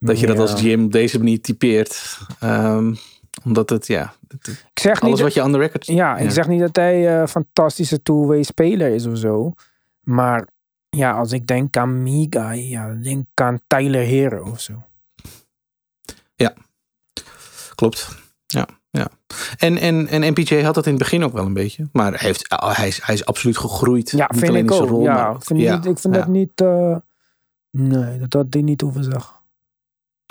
[0.00, 0.42] dat, je dat Ja.
[0.42, 2.18] als GM op deze manier typeert.
[2.40, 2.94] Ehm,
[3.44, 5.86] omdat het, ja, het- Ik zeg alles niet, wat je on the record...
[5.86, 6.30] ja, ik Ja.
[6.30, 9.52] zeg niet dat hij een fantastische two-way speler is of zo.
[10.00, 10.46] Maar
[10.88, 14.82] ja, als ik denk aan me-guy, ja, denk ik aan Tyler Hero of zo.
[17.74, 18.08] Klopt.
[18.46, 19.08] Ja, ja.
[19.58, 21.88] En, en, en MPJ had dat in het begin ook wel een beetje.
[21.92, 24.10] Maar hij, heeft, hij, is, hij is absoluut gegroeid.
[24.10, 24.94] Ja, Niet vind alleen ik in zijn ook.
[24.94, 26.10] rol, ja, maar- ik vind, ja, ik ja.
[26.10, 26.60] dat niet...
[26.60, 26.96] eh,
[27.70, 29.36] nee, dat had hij niet zeggen.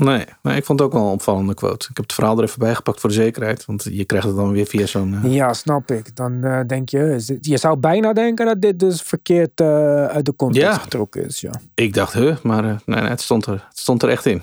[0.04, 1.88] Nee, nee, ik vond het ook wel een opvallende quote.
[1.90, 3.66] Ik heb het verhaal er even bij gepakt voor de zekerheid.
[3.66, 5.14] Want je krijgt het dan weer via zo'n...
[5.24, 6.16] eh, Ja, snap ik.
[6.16, 10.26] Dan eh, denk je, dit- je zou bijna denken dat dit dus verkeerd eh, uit
[10.26, 10.78] de context Ja.
[10.78, 11.42] getrokken is.
[11.42, 14.42] Ja, Ik dacht, huh, maar nee, nee, het, stond er, het stond er echt in.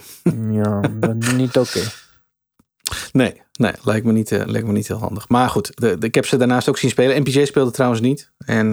[0.51, 1.81] ja dat is niet oké.
[3.13, 5.29] Nee, nee lijkt, me niet, lijkt me niet heel handig.
[5.29, 7.21] Maar goed, de, de- ik heb ze daarnaast ook zien spelen.
[7.21, 8.33] MPJ speelde trouwens niet.
[8.47, 8.71] En,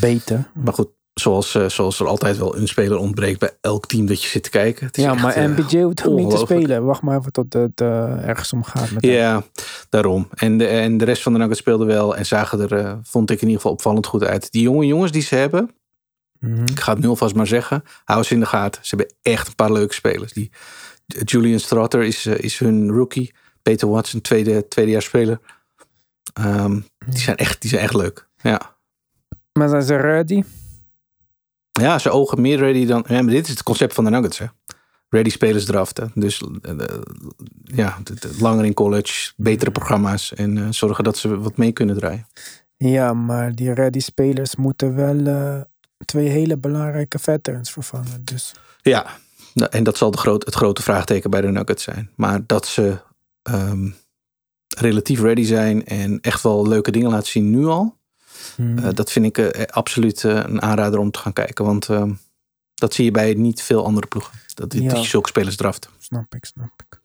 [0.00, 0.50] Beter.
[0.54, 4.22] maar goed, zoals, eh, zoals er altijd wel een speler ontbreekt bij elk team dat
[4.22, 4.86] je zit te kijken.
[4.86, 6.84] Het is Ja, maar eh, MPJ hoeft ook niet te spelen.
[6.84, 9.12] Wacht maar even tot het eh, ergens om gaat met hem.
[9.12, 9.42] Ja,
[9.88, 10.28] daarom.
[10.34, 13.36] En de, en de rest van de Nuggets speelde wel en zagen er, vond ik
[13.36, 14.52] in ieder geval opvallend goed uit.
[14.52, 15.70] Die jonge jongens die ze hebben,
[16.40, 16.62] Mhm.
[16.62, 18.84] ik ga het nu alvast maar zeggen, hou ze in de gaten.
[18.84, 20.32] Ze hebben echt een paar leuke spelers.
[20.32, 20.50] Die,
[21.06, 23.34] Julian Strother is, is hun rookie.
[23.62, 25.40] Peter Watson, tweede, tweedejaars speler.
[26.32, 28.28] Ehm, die, zijn echt, die zijn echt leuk.
[28.42, 28.76] Ja.
[29.52, 30.42] Maar zijn ze ready?
[31.80, 33.04] Ja, ze ogen meer ready dan...
[33.08, 34.46] Ja, maar dit is het concept van de Nuggets, hè.
[35.08, 36.10] Ready spelers draften.
[36.14, 37.00] Dus eh, eh,
[37.64, 37.98] ja,
[38.38, 40.34] langer in college, betere programma's.
[40.34, 42.26] En eh, zorgen dat ze wat mee kunnen draaien.
[42.76, 45.66] Ja, maar die ready spelers moeten wel
[46.04, 48.24] twee hele belangrijke veterans vervangen.
[48.24, 49.06] Dus Ja,
[49.54, 52.10] nou, en dat zal de groot, het grote vraagteken bij de Nuggets zijn.
[52.16, 52.98] Maar dat ze
[53.42, 53.88] ehm,
[54.76, 57.97] relatief ready zijn en echt wel leuke dingen laten zien nu al.
[58.56, 58.78] Hmm.
[58.78, 61.64] eh, dat vind ik eh, absoluut eh, een aanrader om te gaan kijken.
[61.64, 61.88] Want
[62.74, 64.38] dat zie je bij niet veel andere ploegen.
[64.54, 64.88] Dat, Ja.
[64.88, 65.88] dat je zulke spelers draft.
[65.98, 67.00] Snap ik, snap ik.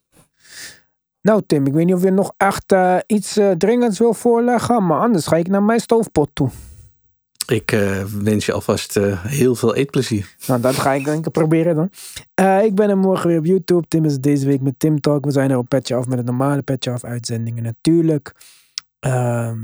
[1.22, 2.76] Nou Tim, ik weet niet of je nog echt
[3.08, 6.50] iets dringends wil voorleggen, maar anders ga ik naar mijn stoofpot toe.
[7.46, 7.70] Ik
[8.24, 8.94] wens je alvast
[9.28, 10.36] heel veel eetplezier.
[10.48, 11.90] Nou, dat ga ik denk ik proberen dan.
[12.64, 13.88] Ik ben er morgen weer op YouTube.
[13.88, 15.26] Tim is deze week met Tim Talk.
[15.26, 18.34] We zijn er op Petje Af met een normale Petje Af uitzendingen natuurlijk.
[19.04, 19.60] Ehm,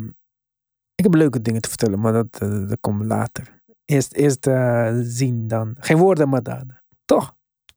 [1.00, 3.62] ik heb leuke dingen te vertellen, maar dat, eh, dat komt later.
[3.86, 5.76] Eerst, eerst eh, zien dan.
[5.80, 6.84] Geen woorden, maar daden.
[7.06, 7.36] Toch?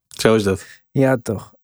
[0.08, 0.66] Zo is dat.
[0.90, 1.54] Ja, toch.